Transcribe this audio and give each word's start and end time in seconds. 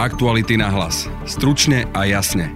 Aktuality 0.00 0.56
na 0.56 0.72
hlas. 0.72 1.12
Stručne 1.28 1.84
a 1.92 2.08
jasne. 2.08 2.48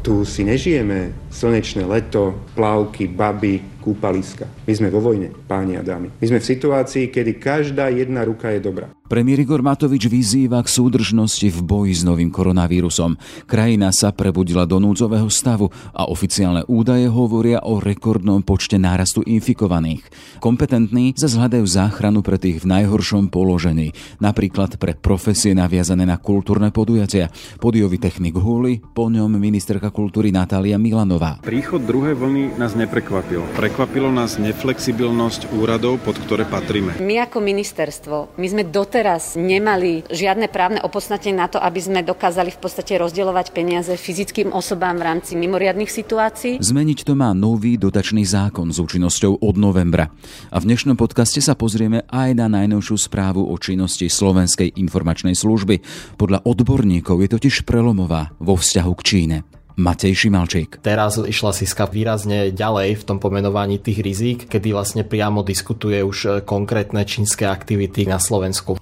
Tu 0.00 0.24
si 0.24 0.40
nežijeme 0.40 1.12
slnečné 1.32 1.88
leto, 1.88 2.36
plavky, 2.52 3.08
baby, 3.08 3.72
kúpaliska. 3.82 4.46
My 4.68 4.72
sme 4.78 4.88
vo 4.94 5.02
vojne, 5.02 5.34
páni 5.50 5.74
a 5.74 5.82
dámy. 5.82 6.14
My 6.22 6.26
sme 6.30 6.38
v 6.38 6.48
situácii, 6.54 7.10
kedy 7.10 7.42
každá 7.42 7.90
jedna 7.90 8.22
ruka 8.22 8.54
je 8.54 8.62
dobrá. 8.62 8.86
Premiér 9.12 9.44
Igor 9.44 9.60
Matovič 9.60 10.08
vyzýva 10.08 10.64
k 10.64 10.72
súdržnosti 10.72 11.44
v 11.44 11.60
boji 11.60 12.00
s 12.00 12.00
novým 12.00 12.32
koronavírusom. 12.32 13.20
Krajina 13.44 13.92
sa 13.92 14.08
prebudila 14.08 14.64
do 14.64 14.80
núdzového 14.80 15.28
stavu 15.28 15.68
a 15.92 16.08
oficiálne 16.08 16.64
údaje 16.64 17.12
hovoria 17.12 17.60
o 17.60 17.76
rekordnom 17.76 18.40
počte 18.40 18.80
nárastu 18.80 19.20
infikovaných. 19.20 20.00
Kompetentní 20.40 21.12
sa 21.12 21.28
zhľadajú 21.28 21.60
záchranu 21.60 22.24
pre 22.24 22.40
tých 22.40 22.64
v 22.64 22.72
najhoršom 22.72 23.28
položení, 23.28 23.92
napríklad 24.16 24.80
pre 24.80 24.96
profesie 24.96 25.52
naviazané 25.52 26.08
na 26.08 26.16
kultúrne 26.16 26.72
podujatia. 26.72 27.28
Podiový 27.60 28.00
technik 28.00 28.40
Huli, 28.40 28.80
po 28.80 29.12
ňom 29.12 29.36
ministerka 29.36 29.92
kultúry 29.92 30.32
Natália 30.32 30.80
Milanová. 30.80 31.21
Príchod 31.44 31.82
druhej 31.84 32.18
vlny 32.18 32.58
nás 32.58 32.74
neprekvapil. 32.74 33.46
Prekvapilo 33.54 34.10
nás 34.10 34.40
neflexibilnosť 34.42 35.54
úradov, 35.54 36.02
pod 36.02 36.18
ktoré 36.18 36.42
patríme. 36.42 36.98
My 36.98 37.22
ako 37.22 37.38
ministerstvo, 37.38 38.34
my 38.34 38.46
sme 38.50 38.62
doteraz 38.66 39.12
doteraz 39.12 39.34
nemali 39.36 40.06
žiadne 40.08 40.46
právne 40.46 40.80
opodstatnenie 40.80 41.36
na 41.36 41.48
to, 41.50 41.60
aby 41.60 41.80
sme 41.82 42.00
dokázali 42.06 42.54
v 42.54 42.60
podstate 42.60 42.96
rozdielovať 42.96 43.50
peniaze 43.50 43.92
fyzickým 43.92 44.54
osobám 44.54 44.94
v 45.00 45.06
rámci 45.10 45.32
mimoriadných 45.34 45.90
situácií. 45.90 46.52
Zmeniť 46.62 47.04
to 47.04 47.12
má 47.12 47.34
nový 47.34 47.76
dotačný 47.76 48.22
zákon 48.22 48.70
s 48.70 48.80
účinnosťou 48.80 49.42
od 49.42 49.54
novembra. 49.60 50.12
A 50.52 50.56
v 50.60 50.70
dnešnom 50.70 50.94
podcaste 50.96 51.40
sa 51.40 51.58
pozrieme 51.58 52.06
aj 52.10 52.30
na 52.36 52.46
najnovšiu 52.52 52.96
správu 52.96 53.42
o 53.48 53.56
činnosti 53.60 54.08
Slovenskej 54.08 54.80
informačnej 54.80 55.36
služby. 55.36 55.82
Podľa 56.16 56.44
odborníkov 56.46 57.20
je 57.26 57.28
totiž 57.32 57.66
prelomová 57.68 58.32
vo 58.38 58.54
vzťahu 58.54 58.92
k 58.98 59.02
Číne. 59.02 59.61
Matej 59.76 60.12
Šimalčík. 60.16 60.80
Teraz 60.84 61.16
išla 61.20 61.52
Siska 61.54 61.88
výrazne 61.88 62.52
ďalej 62.52 63.00
v 63.00 63.06
tom 63.06 63.18
pomenovaní 63.20 63.80
tých 63.80 64.00
rizík, 64.04 64.38
kedy 64.48 64.72
vlastne 64.72 65.02
priamo 65.04 65.44
diskutuje 65.44 66.00
už 66.04 66.44
konkrétne 66.48 67.04
čínske 67.04 67.44
aktivity 67.48 68.04
na 68.04 68.20
Slovensku. 68.20 68.76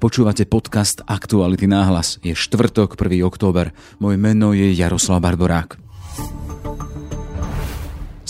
Počúvate 0.00 0.48
podcast 0.48 1.04
Aktuality 1.04 1.68
náhlas. 1.68 2.16
Je 2.24 2.32
štvrtok, 2.32 2.96
1. 2.96 3.20
október. 3.20 3.76
Moje 4.00 4.16
meno 4.16 4.56
je 4.56 4.72
Jaroslav 4.72 5.20
Barborák. 5.20 5.89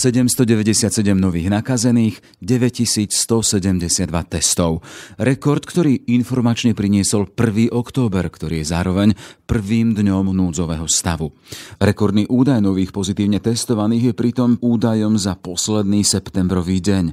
797 0.00 1.12
nových 1.12 1.52
nakazených, 1.52 2.24
9172 2.40 4.08
testov. 4.32 4.80
Rekord, 5.20 5.60
ktorý 5.68 6.08
informačne 6.08 6.72
priniesol 6.72 7.28
1. 7.28 7.68
október, 7.68 8.24
ktorý 8.32 8.64
je 8.64 8.66
zároveň 8.72 9.12
prvým 9.44 9.92
dňom 9.92 10.32
núdzového 10.32 10.88
stavu. 10.88 11.36
Rekordný 11.76 12.24
údaj 12.32 12.64
nových 12.64 12.96
pozitívne 12.96 13.44
testovaných 13.44 14.08
je 14.08 14.14
pritom 14.16 14.56
údajom 14.64 15.20
za 15.20 15.36
posledný 15.36 16.00
septembrový 16.00 16.80
deň. 16.80 17.04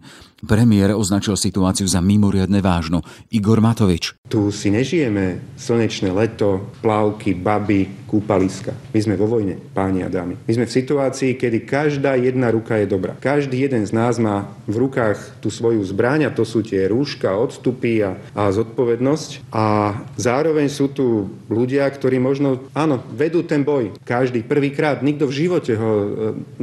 Premiér 0.47 0.95
označil 0.95 1.35
situáciu 1.35 1.89
za 1.91 1.99
mimoriadne 1.99 2.63
vážnu. 2.63 3.03
Igor 3.35 3.59
Matovič. 3.59 4.15
Tu 4.31 4.47
si 4.55 4.71
nežijeme 4.71 5.43
slnečné 5.59 6.13
leto, 6.15 6.71
plavky, 6.79 7.35
baby, 7.35 8.06
kúpaliska. 8.07 8.71
My 8.95 8.99
sme 9.03 9.19
vo 9.19 9.27
vojne, 9.27 9.59
páni 9.75 10.01
a 10.01 10.09
dámy. 10.09 10.39
My 10.47 10.51
sme 10.55 10.65
v 10.65 10.75
situácii, 10.79 11.35
kedy 11.35 11.67
každá 11.67 12.15
jedna 12.15 12.47
ruka 12.49 12.79
je 12.79 12.87
dobrá. 12.87 13.13
Každý 13.19 13.59
jeden 13.59 13.83
z 13.83 13.91
nás 13.91 14.15
má 14.17 14.47
v 14.63 14.87
rukách 14.87 15.19
tú 15.43 15.51
svoju 15.51 15.83
zbraň 15.83 16.31
a 16.31 16.33
to 16.33 16.47
sú 16.47 16.63
tie 16.63 16.87
rúška, 16.87 17.35
odstupy 17.35 18.03
a, 18.03 18.15
a 18.31 18.47
zodpovednosť. 18.51 19.51
A 19.51 19.95
zároveň 20.15 20.71
sú 20.71 20.87
tu 20.87 21.27
ľudia, 21.51 21.83
ktorí 21.91 22.19
možno, 22.19 22.63
áno, 22.71 23.03
vedú 23.11 23.43
ten 23.43 23.67
boj. 23.67 23.95
Každý 24.07 24.47
prvýkrát, 24.47 25.03
nikto 25.03 25.27
v 25.27 25.37
živote 25.45 25.73
ho 25.75 25.91
e, 25.91 26.07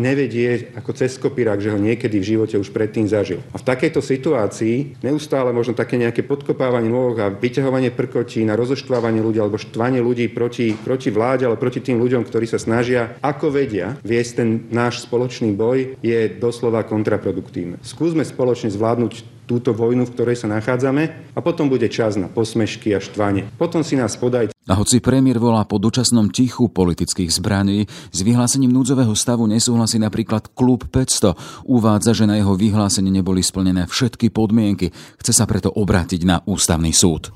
nevedie 0.01 0.73
ako 0.73 0.91
cez 0.97 1.21
kopírák, 1.21 1.61
že 1.61 1.73
ho 1.73 1.79
niekedy 1.81 2.17
v 2.21 2.29
živote 2.37 2.57
už 2.57 2.73
predtým 2.73 3.05
zažil. 3.05 3.45
A 3.53 3.61
v 3.61 3.67
takejto 3.69 4.01
situácii 4.01 5.01
neustále 5.05 5.53
možno 5.53 5.77
také 5.77 6.01
nejaké 6.01 6.25
podkopávanie 6.25 6.89
nôh 6.89 7.17
a 7.21 7.29
vyťahovanie 7.29 7.91
prkotí 7.93 8.47
na 8.47 8.55
rozoštvávanie 8.55 9.21
ľudí 9.21 9.43
alebo 9.43 9.61
štvanie 9.61 10.01
ľudí 10.01 10.31
proti, 10.31 10.73
proti 10.79 11.11
vláde, 11.11 11.34
ale 11.43 11.59
proti 11.59 11.83
tým 11.83 11.99
ľuďom, 11.99 12.23
ktorí 12.23 12.47
sa 12.47 12.63
snažia, 12.63 13.19
ako 13.19 13.51
vedia 13.51 13.99
viesť 14.07 14.31
ten 14.39 14.49
náš 14.71 15.03
spoločný 15.03 15.51
boj, 15.59 15.99
je 15.99 16.31
doslova 16.39 16.87
kontraproduktívne. 16.87 17.83
Skúsme 17.83 18.23
spoločne 18.23 18.71
zvládnuť 18.71 19.35
túto 19.51 19.75
vojnu, 19.75 20.07
v 20.07 20.15
ktorej 20.15 20.37
sa 20.41 20.49
nachádzame 20.49 21.35
a 21.37 21.41
potom 21.43 21.69
bude 21.69 21.91
čas 21.93 22.17
na 22.17 22.31
posmešky 22.31 22.97
a 22.97 23.01
štvanie. 23.03 23.51
Potom 23.59 23.85
si 23.85 23.99
nás 23.99 24.17
podajte 24.17 24.55
a 24.65 24.73
hoci 24.81 25.05
premiér 25.05 25.37
volá 25.37 25.69
po 25.69 25.77
dočasnom 25.77 26.33
tichu 26.33 26.73
politických 26.73 27.29
zbraní, 27.29 27.85
s 27.85 28.25
vyhlásením 28.25 28.73
núdzového 28.73 29.13
stavu 29.13 29.45
nesúhlasí 29.45 30.01
napríklad 30.01 30.57
Klub 30.57 30.89
500. 30.89 31.69
Uvádza, 31.69 32.17
že 32.17 32.25
na 32.25 32.41
jeho 32.41 32.57
vyhlásenie 32.57 33.13
neboli 33.13 33.45
splnené 33.45 33.85
všetky 33.85 34.33
podmienky. 34.33 34.89
Chce 35.21 35.37
sa 35.37 35.45
preto 35.45 35.69
obrátiť 35.69 36.25
na 36.25 36.41
ústavný 36.49 36.97
súd. 36.97 37.29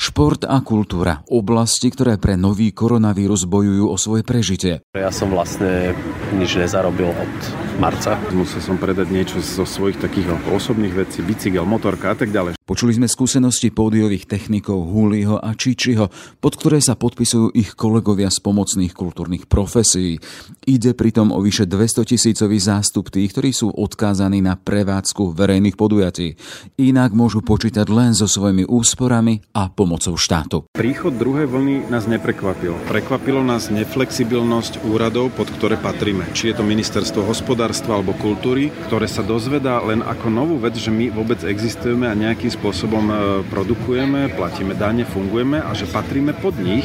Šport 0.00 0.48
a 0.48 0.64
kultúra. 0.64 1.20
Oblasti, 1.28 1.92
ktoré 1.92 2.16
pre 2.16 2.32
nový 2.32 2.72
koronavírus 2.72 3.44
bojujú 3.44 3.84
o 3.84 4.00
svoje 4.00 4.24
prežitie. 4.24 4.80
Ja 4.96 5.12
som 5.12 5.28
vlastne 5.28 5.92
nič 6.32 6.56
nezarobil 6.56 7.12
od 7.12 7.34
marca. 7.76 8.16
Musel 8.32 8.64
som 8.64 8.80
predať 8.80 9.12
niečo 9.12 9.44
zo 9.44 9.68
svojich 9.68 10.00
takých 10.00 10.32
osobných 10.48 10.96
vecí, 11.04 11.20
bicykel, 11.20 11.68
motorka 11.68 12.12
a 12.12 12.16
tak 12.16 12.32
ďalej. 12.32 12.56
Počuli 12.70 12.94
sme 12.94 13.10
skúsenosti 13.10 13.74
pódiových 13.74 14.30
technikov 14.30 14.94
Huliho 14.94 15.42
a 15.42 15.58
Čičiho, 15.58 16.06
pod 16.38 16.54
ktoré 16.54 16.78
sa 16.78 16.94
podpisujú 16.94 17.50
ich 17.50 17.74
kolegovia 17.74 18.30
z 18.30 18.38
pomocných 18.38 18.94
kultúrnych 18.94 19.50
profesí. 19.50 20.22
Ide 20.70 20.94
pritom 20.94 21.34
o 21.34 21.42
vyše 21.42 21.66
200 21.66 22.14
tisícový 22.14 22.62
zástup 22.62 23.10
tých, 23.10 23.34
ktorí 23.34 23.50
sú 23.50 23.74
odkázaní 23.74 24.38
na 24.38 24.54
prevádzku 24.54 25.34
verejných 25.34 25.74
podujatí. 25.74 26.38
Inak 26.78 27.10
môžu 27.10 27.42
počítať 27.42 27.90
len 27.90 28.14
so 28.14 28.30
svojimi 28.30 28.62
úsporami 28.70 29.42
a 29.50 29.66
pomocou 29.66 30.14
štátu. 30.14 30.70
Príchod 30.70 31.18
druhej 31.18 31.50
vlny 31.50 31.90
nás 31.90 32.06
neprekvapil. 32.06 32.78
Prekvapilo 32.86 33.42
nás 33.42 33.66
neflexibilnosť 33.74 34.86
úradov, 34.86 35.34
pod 35.34 35.50
ktoré 35.58 35.74
patríme. 35.74 36.22
Či 36.38 36.54
je 36.54 36.62
to 36.62 36.62
ministerstvo 36.62 37.26
hospodárstva 37.26 37.98
alebo 37.98 38.14
kultúry, 38.14 38.70
ktoré 38.86 39.10
sa 39.10 39.26
dozvedá 39.26 39.82
len 39.82 40.06
ako 40.06 40.30
novú 40.30 40.54
vec, 40.62 40.78
že 40.78 40.94
my 40.94 41.10
vôbec 41.10 41.42
existujeme 41.42 42.06
a 42.06 42.14
nejakým 42.14 42.59
spôsobom 42.60 43.04
e, 43.08 43.14
produkujeme, 43.48 44.36
platíme 44.36 44.76
dane, 44.76 45.08
fungujeme 45.08 45.64
a 45.64 45.72
že 45.72 45.88
patríme 45.88 46.36
pod 46.36 46.60
nich 46.60 46.84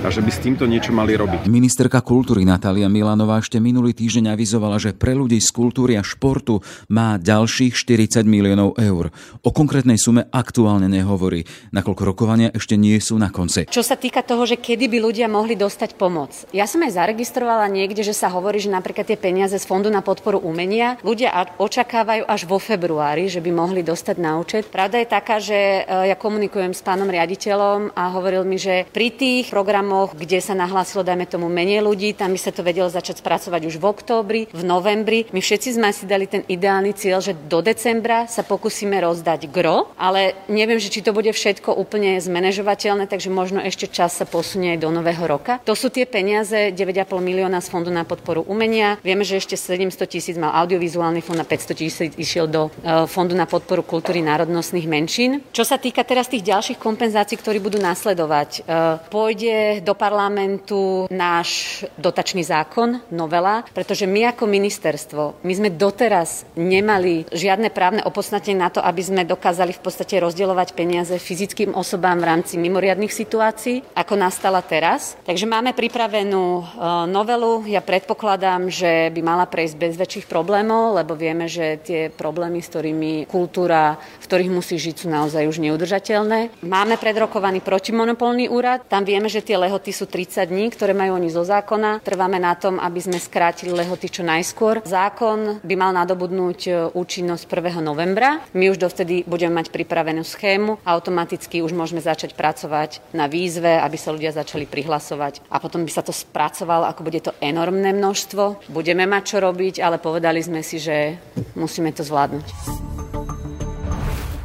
a 0.00 0.06
že 0.06 0.22
by 0.22 0.30
s 0.30 0.38
týmto 0.38 0.70
niečo 0.70 0.94
mali 0.94 1.18
robiť. 1.18 1.50
Ministerka 1.50 1.98
kultúry 1.98 2.46
Natália 2.46 2.86
Milanová 2.86 3.42
ešte 3.42 3.58
minulý 3.58 3.90
týždeň 3.90 4.38
avizovala, 4.38 4.78
že 4.78 4.94
pre 4.94 5.18
ľudí 5.18 5.42
z 5.42 5.50
kultúry 5.50 5.98
a 5.98 6.06
športu 6.06 6.62
má 6.94 7.18
ďalších 7.18 7.74
40 7.74 8.22
miliónov 8.22 8.78
eur. 8.78 9.10
O 9.42 9.50
konkrétnej 9.50 9.98
sume 9.98 10.30
aktuálne 10.30 10.86
nehovorí, 10.86 11.42
nakoľko 11.74 12.02
rokovania 12.06 12.54
ešte 12.54 12.78
nie 12.78 12.94
sú 13.02 13.18
na 13.18 13.34
konci. 13.34 13.66
Čo 13.66 13.82
sa 13.82 13.98
týka 13.98 14.22
toho, 14.22 14.46
že 14.46 14.62
kedy 14.62 14.86
by 14.86 14.98
ľudia 15.02 15.26
mohli 15.26 15.58
dostať 15.58 15.98
pomoc. 15.98 16.46
Ja 16.54 16.70
som 16.70 16.86
aj 16.86 16.94
zaregistrovala 16.94 17.66
niekde, 17.66 18.06
že 18.06 18.14
sa 18.14 18.30
hovorí, 18.30 18.62
že 18.62 18.70
napríklad 18.70 19.10
tie 19.10 19.18
peniaze 19.18 19.58
z 19.58 19.66
Fondu 19.66 19.90
na 19.90 20.06
podporu 20.06 20.38
umenia 20.38 21.02
ľudia 21.02 21.34
očakávajú 21.58 22.30
až 22.30 22.46
vo 22.46 22.62
februári, 22.62 23.26
že 23.26 23.42
by 23.42 23.50
mohli 23.50 23.82
dostať 23.82 24.16
na 24.22 24.38
účet. 24.38 24.70
Pravda 24.70 25.02
je 25.02 25.15
taká, 25.16 25.40
že 25.40 25.56
e, 25.56 26.12
ja 26.12 26.16
komunikujem 26.16 26.76
s 26.76 26.84
pánom 26.84 27.08
riaditeľom 27.08 27.96
a 27.96 28.12
hovoril 28.12 28.44
mi, 28.44 28.60
že 28.60 28.84
pri 28.92 29.08
tých 29.08 29.48
programoch, 29.48 30.12
kde 30.12 30.44
sa 30.44 30.52
nahlásilo, 30.52 31.00
dajme 31.00 31.24
tomu, 31.24 31.48
menej 31.48 31.80
ľudí, 31.80 32.12
tam 32.12 32.36
by 32.36 32.40
sa 32.40 32.52
to 32.52 32.60
vedelo 32.60 32.92
začať 32.92 33.24
spracovať 33.24 33.64
už 33.64 33.80
v 33.80 33.84
októbri, 33.88 34.42
v 34.52 34.62
novembri. 34.62 35.24
My 35.32 35.40
všetci 35.40 35.80
sme 35.80 35.88
si 35.96 36.04
dali 36.04 36.28
ten 36.28 36.44
ideálny 36.44 36.92
cieľ, 36.92 37.24
že 37.24 37.32
do 37.32 37.64
decembra 37.64 38.28
sa 38.28 38.44
pokúsime 38.44 39.00
rozdať 39.00 39.48
gro, 39.48 39.88
ale 39.96 40.36
neviem, 40.52 40.76
že 40.76 40.92
či 40.92 41.00
to 41.00 41.16
bude 41.16 41.32
všetko 41.32 41.72
úplne 41.72 42.20
zmanéžovateľné, 42.20 43.08
takže 43.08 43.32
možno 43.32 43.64
ešte 43.64 43.88
čas 43.88 44.12
sa 44.20 44.28
posunie 44.28 44.76
aj 44.76 44.84
do 44.84 44.92
nového 44.92 45.24
roka. 45.24 45.64
To 45.64 45.72
sú 45.72 45.88
tie 45.88 46.04
peniaze 46.04 46.76
9,5 46.76 47.08
milióna 47.24 47.64
z 47.64 47.72
Fondu 47.72 47.88
na 47.88 48.04
podporu 48.04 48.44
umenia. 48.44 49.00
Vieme, 49.00 49.24
že 49.24 49.40
ešte 49.40 49.56
700 49.56 50.12
tisíc 50.12 50.36
mal 50.36 50.52
audiovizuálny 50.60 51.24
fond 51.24 51.40
a 51.40 51.46
500 51.48 51.72
tisíc 51.72 52.12
išiel 52.20 52.44
do 52.50 52.68
e, 52.68 53.08
Fondu 53.08 53.32
na 53.32 53.48
podporu 53.48 53.80
kultúry 53.80 54.20
národnostných 54.20 54.84
menšín 54.84 55.05
menšín. 55.06 55.38
Čo 55.54 55.62
sa 55.62 55.78
týka 55.78 56.02
teraz 56.02 56.26
tých 56.26 56.42
ďalších 56.42 56.82
kompenzácií, 56.82 57.38
ktorí 57.38 57.62
budú 57.62 57.78
nasledovať, 57.78 58.50
e, 58.58 58.60
pôjde 59.06 59.78
do 59.86 59.94
parlamentu 59.94 61.06
náš 61.14 61.80
dotačný 61.94 62.42
zákon, 62.42 63.06
novela, 63.14 63.62
pretože 63.70 64.02
my 64.10 64.34
ako 64.34 64.50
ministerstvo, 64.50 65.46
my 65.46 65.52
sme 65.54 65.70
doteraz 65.70 66.42
nemali 66.58 67.22
žiadne 67.30 67.70
právne 67.70 68.02
opodstatnenie 68.02 68.58
na 68.58 68.74
to, 68.74 68.82
aby 68.82 68.98
sme 68.98 69.22
dokázali 69.22 69.70
v 69.78 69.84
podstate 69.86 70.18
rozdielovať 70.18 70.74
peniaze 70.74 71.14
fyzickým 71.14 71.78
osobám 71.78 72.18
v 72.18 72.26
rámci 72.26 72.58
mimoriadných 72.58 73.14
situácií, 73.14 73.86
ako 73.94 74.18
nastala 74.18 74.58
teraz. 74.58 75.14
Takže 75.22 75.46
máme 75.46 75.70
pripravenú 75.70 76.42
e, 76.58 76.64
novelu. 77.06 77.62
Ja 77.70 77.78
predpokladám, 77.78 78.74
že 78.74 79.14
by 79.14 79.20
mala 79.22 79.46
prejsť 79.46 79.78
bez 79.78 79.94
väčších 79.94 80.26
problémov, 80.26 80.98
lebo 80.98 81.14
vieme, 81.14 81.46
že 81.46 81.78
tie 81.78 82.10
problémy, 82.10 82.58
s 82.58 82.74
ktorými 82.74 83.30
kultúra, 83.30 83.94
v 83.94 84.26
ktorých 84.26 84.50
musí 84.50 84.74
žiť, 84.86 84.96
sú 85.02 85.08
naozaj 85.10 85.50
už 85.50 85.58
neudržateľné. 85.58 86.62
Máme 86.62 86.94
predrokovaný 86.94 87.58
protimonopolný 87.58 88.46
úrad, 88.46 88.86
tam 88.86 89.02
vieme, 89.02 89.26
že 89.26 89.42
tie 89.42 89.58
lehoty 89.58 89.90
sú 89.90 90.06
30 90.06 90.46
dní, 90.46 90.70
ktoré 90.70 90.94
majú 90.94 91.18
oni 91.18 91.26
zo 91.26 91.42
zákona. 91.42 92.06
Trváme 92.06 92.38
na 92.38 92.54
tom, 92.54 92.78
aby 92.78 93.02
sme 93.02 93.18
skrátili 93.18 93.74
lehoty 93.74 94.06
čo 94.06 94.22
najskôr. 94.22 94.86
Zákon 94.86 95.58
by 95.66 95.74
mal 95.74 95.90
nadobudnúť 95.90 96.60
e, 96.66 96.70
účinnosť 96.94 97.44
1. 97.50 97.82
novembra. 97.82 98.38
My 98.54 98.70
už 98.70 98.78
dovtedy 98.78 99.26
budeme 99.26 99.58
mať 99.58 99.74
pripravenú 99.74 100.22
schému, 100.22 100.78
automaticky 100.86 101.66
už 101.66 101.74
môžeme 101.74 101.98
začať 101.98 102.38
pracovať 102.38 103.02
na 103.10 103.26
výzve, 103.26 103.80
aby 103.82 103.96
sa 103.98 104.14
ľudia 104.14 104.30
začali 104.30 104.68
prihlasovať 104.68 105.42
a 105.50 105.58
potom 105.58 105.82
by 105.82 105.90
sa 105.90 106.06
to 106.06 106.14
spracovalo, 106.14 106.86
ako 106.86 107.02
bude 107.02 107.20
to 107.24 107.34
enormné 107.42 107.90
množstvo. 107.90 108.70
Budeme 108.70 109.08
mať 109.08 109.22
čo 109.34 109.36
robiť, 109.42 109.82
ale 109.82 109.98
povedali 109.98 110.38
sme 110.38 110.62
si, 110.62 110.78
že 110.78 111.18
musíme 111.58 111.90
to 111.90 112.06
zvládnuť. 112.06 113.05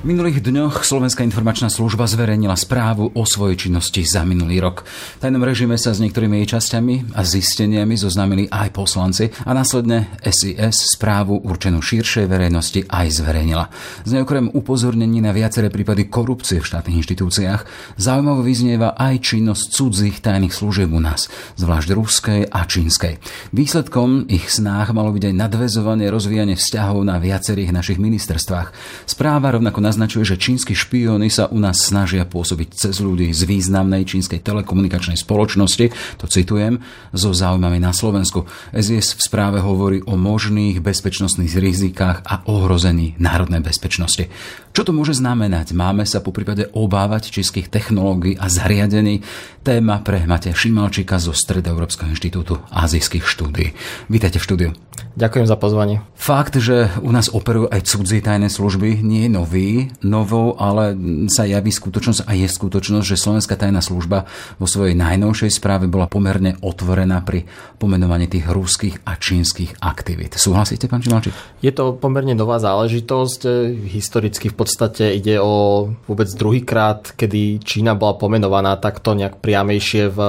Minulých 0.01 0.42
dňoch 0.42 0.81
Slovenská 0.81 1.21
informačná 1.21 1.69
služba 1.69 2.09
zverejnila 2.09 2.57
správu 2.57 3.13
o 3.13 3.21
svojej 3.21 3.69
činnosti 3.69 4.01
za 4.01 4.25
minulý 4.25 4.57
rok. 4.57 4.81
V 4.81 5.21
tajnom 5.21 5.45
režime 5.45 5.77
sa 5.77 5.94
s 5.94 6.01
niektorými 6.01 6.42
jej 6.42 6.57
časťami 6.57 7.13
a 7.13 7.21
zisteniami 7.21 7.94
zoznámili 7.94 8.50
aj 8.50 8.74
poslanci 8.74 9.30
a 9.45 9.53
následne 9.53 10.09
SIS 10.25 10.98
správu 10.98 11.45
určenú 11.45 11.86
širšej 11.86 12.25
verejnosti 12.25 12.81
aj 12.89 13.13
zverejnila. 13.13 13.69
Z 14.01 14.18
nej 14.18 14.25
okrem 14.25 14.50
upozornení 14.50 15.21
na 15.21 15.38
viaceré 15.38 15.69
prípady 15.69 16.09
korupcie 16.09 16.57
v 16.57 16.65
štátnych 16.65 16.97
inštitúciách 17.06 17.62
zaujímavo 18.01 18.42
vyznieva 18.42 18.97
aj 18.97 19.21
činnosť 19.21 19.69
cudzích 19.69 20.18
tajných 20.18 20.50
služieb 20.50 20.89
u 20.89 20.97
nás, 20.97 21.30
zvlášť 21.62 21.89
ruskej 21.94 22.42
a 22.50 22.65
čínskej. 22.65 23.21
Výsledkom 23.54 24.25
ich 24.33 24.50
snách 24.50 24.97
malo 24.97 25.13
byť 25.13 25.30
aj 25.30 25.36
nadvezovanie 25.45 26.09
rozvíjanie 26.09 26.57
vzťahov 26.57 27.06
na 27.06 27.21
viacerých 27.21 27.69
našich 27.69 28.01
ministerstvách. 28.01 28.74
Správa 29.06 29.54
rovnako 29.54 29.90
naznačuje, 29.91 30.23
že 30.23 30.39
čínsky 30.39 30.71
špióny 30.71 31.27
sa 31.27 31.51
u 31.51 31.59
nás 31.59 31.83
snažia 31.83 32.23
pôsobiť 32.23 32.71
cez 32.71 33.03
ľudí 33.03 33.35
z 33.35 33.43
významnej 33.43 34.07
čínskej 34.07 34.39
telekomunikačnej 34.39 35.19
spoločnosti, 35.19 35.91
to 36.15 36.25
citujem, 36.31 36.79
so 37.11 37.35
záujmami 37.35 37.83
na 37.83 37.91
Slovensku. 37.91 38.47
SIS 38.71 39.19
v 39.19 39.21
správe 39.21 39.59
hovorí 39.59 39.99
o 40.07 40.15
možných 40.15 40.79
bezpečnostných 40.79 41.59
rizikách 41.59 42.23
a 42.23 42.47
ohrození 42.47 43.19
národnej 43.19 43.59
bezpečnosti. 43.59 44.31
Čo 44.71 44.88
to 44.88 44.95
môže 44.95 45.19
znamenať? 45.19 45.75
Máme 45.75 46.07
sa 46.07 46.23
po 46.23 46.31
prípade 46.31 46.71
obávať 46.71 47.35
čínskych 47.35 47.67
technológií 47.67 48.39
a 48.39 48.47
zariadení? 48.47 49.19
Téma 49.67 49.99
pre 49.99 50.23
Mateja 50.23 50.55
Šimalčíka 50.55 51.19
zo 51.19 51.35
Stredoeurópskeho 51.35 52.07
inštitútu 52.07 52.63
azijských 52.71 53.27
štúdí. 53.27 53.75
Vítajte 54.07 54.39
v 54.39 54.45
štúdiu. 54.47 54.71
Ďakujem 55.11 55.43
za 55.43 55.59
pozvanie. 55.59 55.99
Fakt, 56.15 56.55
že 56.55 56.88
u 57.03 57.11
nás 57.11 57.27
operujú 57.27 57.67
aj 57.67 57.83
cudzie 57.83 58.23
tajné 58.23 58.47
služby, 58.47 59.03
nie 59.03 59.27
je 59.27 59.31
nový. 59.31 59.69
Novou 59.99 60.55
ale 60.55 60.95
sa 61.27 61.43
javí 61.43 61.67
skutočnosť 61.67 62.25
a 62.25 62.31
je 62.31 62.47
skutočnosť, 62.47 63.05
že 63.05 63.19
Slovenská 63.19 63.59
tajná 63.59 63.83
služba 63.83 64.23
vo 64.55 64.67
svojej 64.71 64.95
najnovšej 64.95 65.51
správe 65.51 65.91
bola 65.91 66.07
pomerne 66.07 66.55
otvorená 66.63 67.21
pri 67.27 67.43
pomenovaní 67.77 68.31
tých 68.31 68.47
ruských 68.47 69.03
a 69.03 69.19
čínskych 69.19 69.83
aktivít. 69.83 70.39
Súhlasíte, 70.39 70.88
pán 70.88 71.03
Čimalčík? 71.03 71.35
Je 71.59 71.75
to 71.75 71.91
pomerne 71.97 72.31
nová 72.31 72.57
záležitosť. 72.57 73.73
Historicky 73.91 74.47
v 74.47 74.55
podstate 74.55 75.11
ide 75.11 75.44
o 75.44 75.85
vôbec 76.07 76.31
druhýkrát, 76.31 77.13
kedy 77.19 77.59
Čína 77.61 77.99
bola 77.99 78.15
pomenovaná 78.15 78.79
takto 78.79 79.11
nejak 79.13 79.44
priamejšie 79.44 80.07
v 80.07 80.19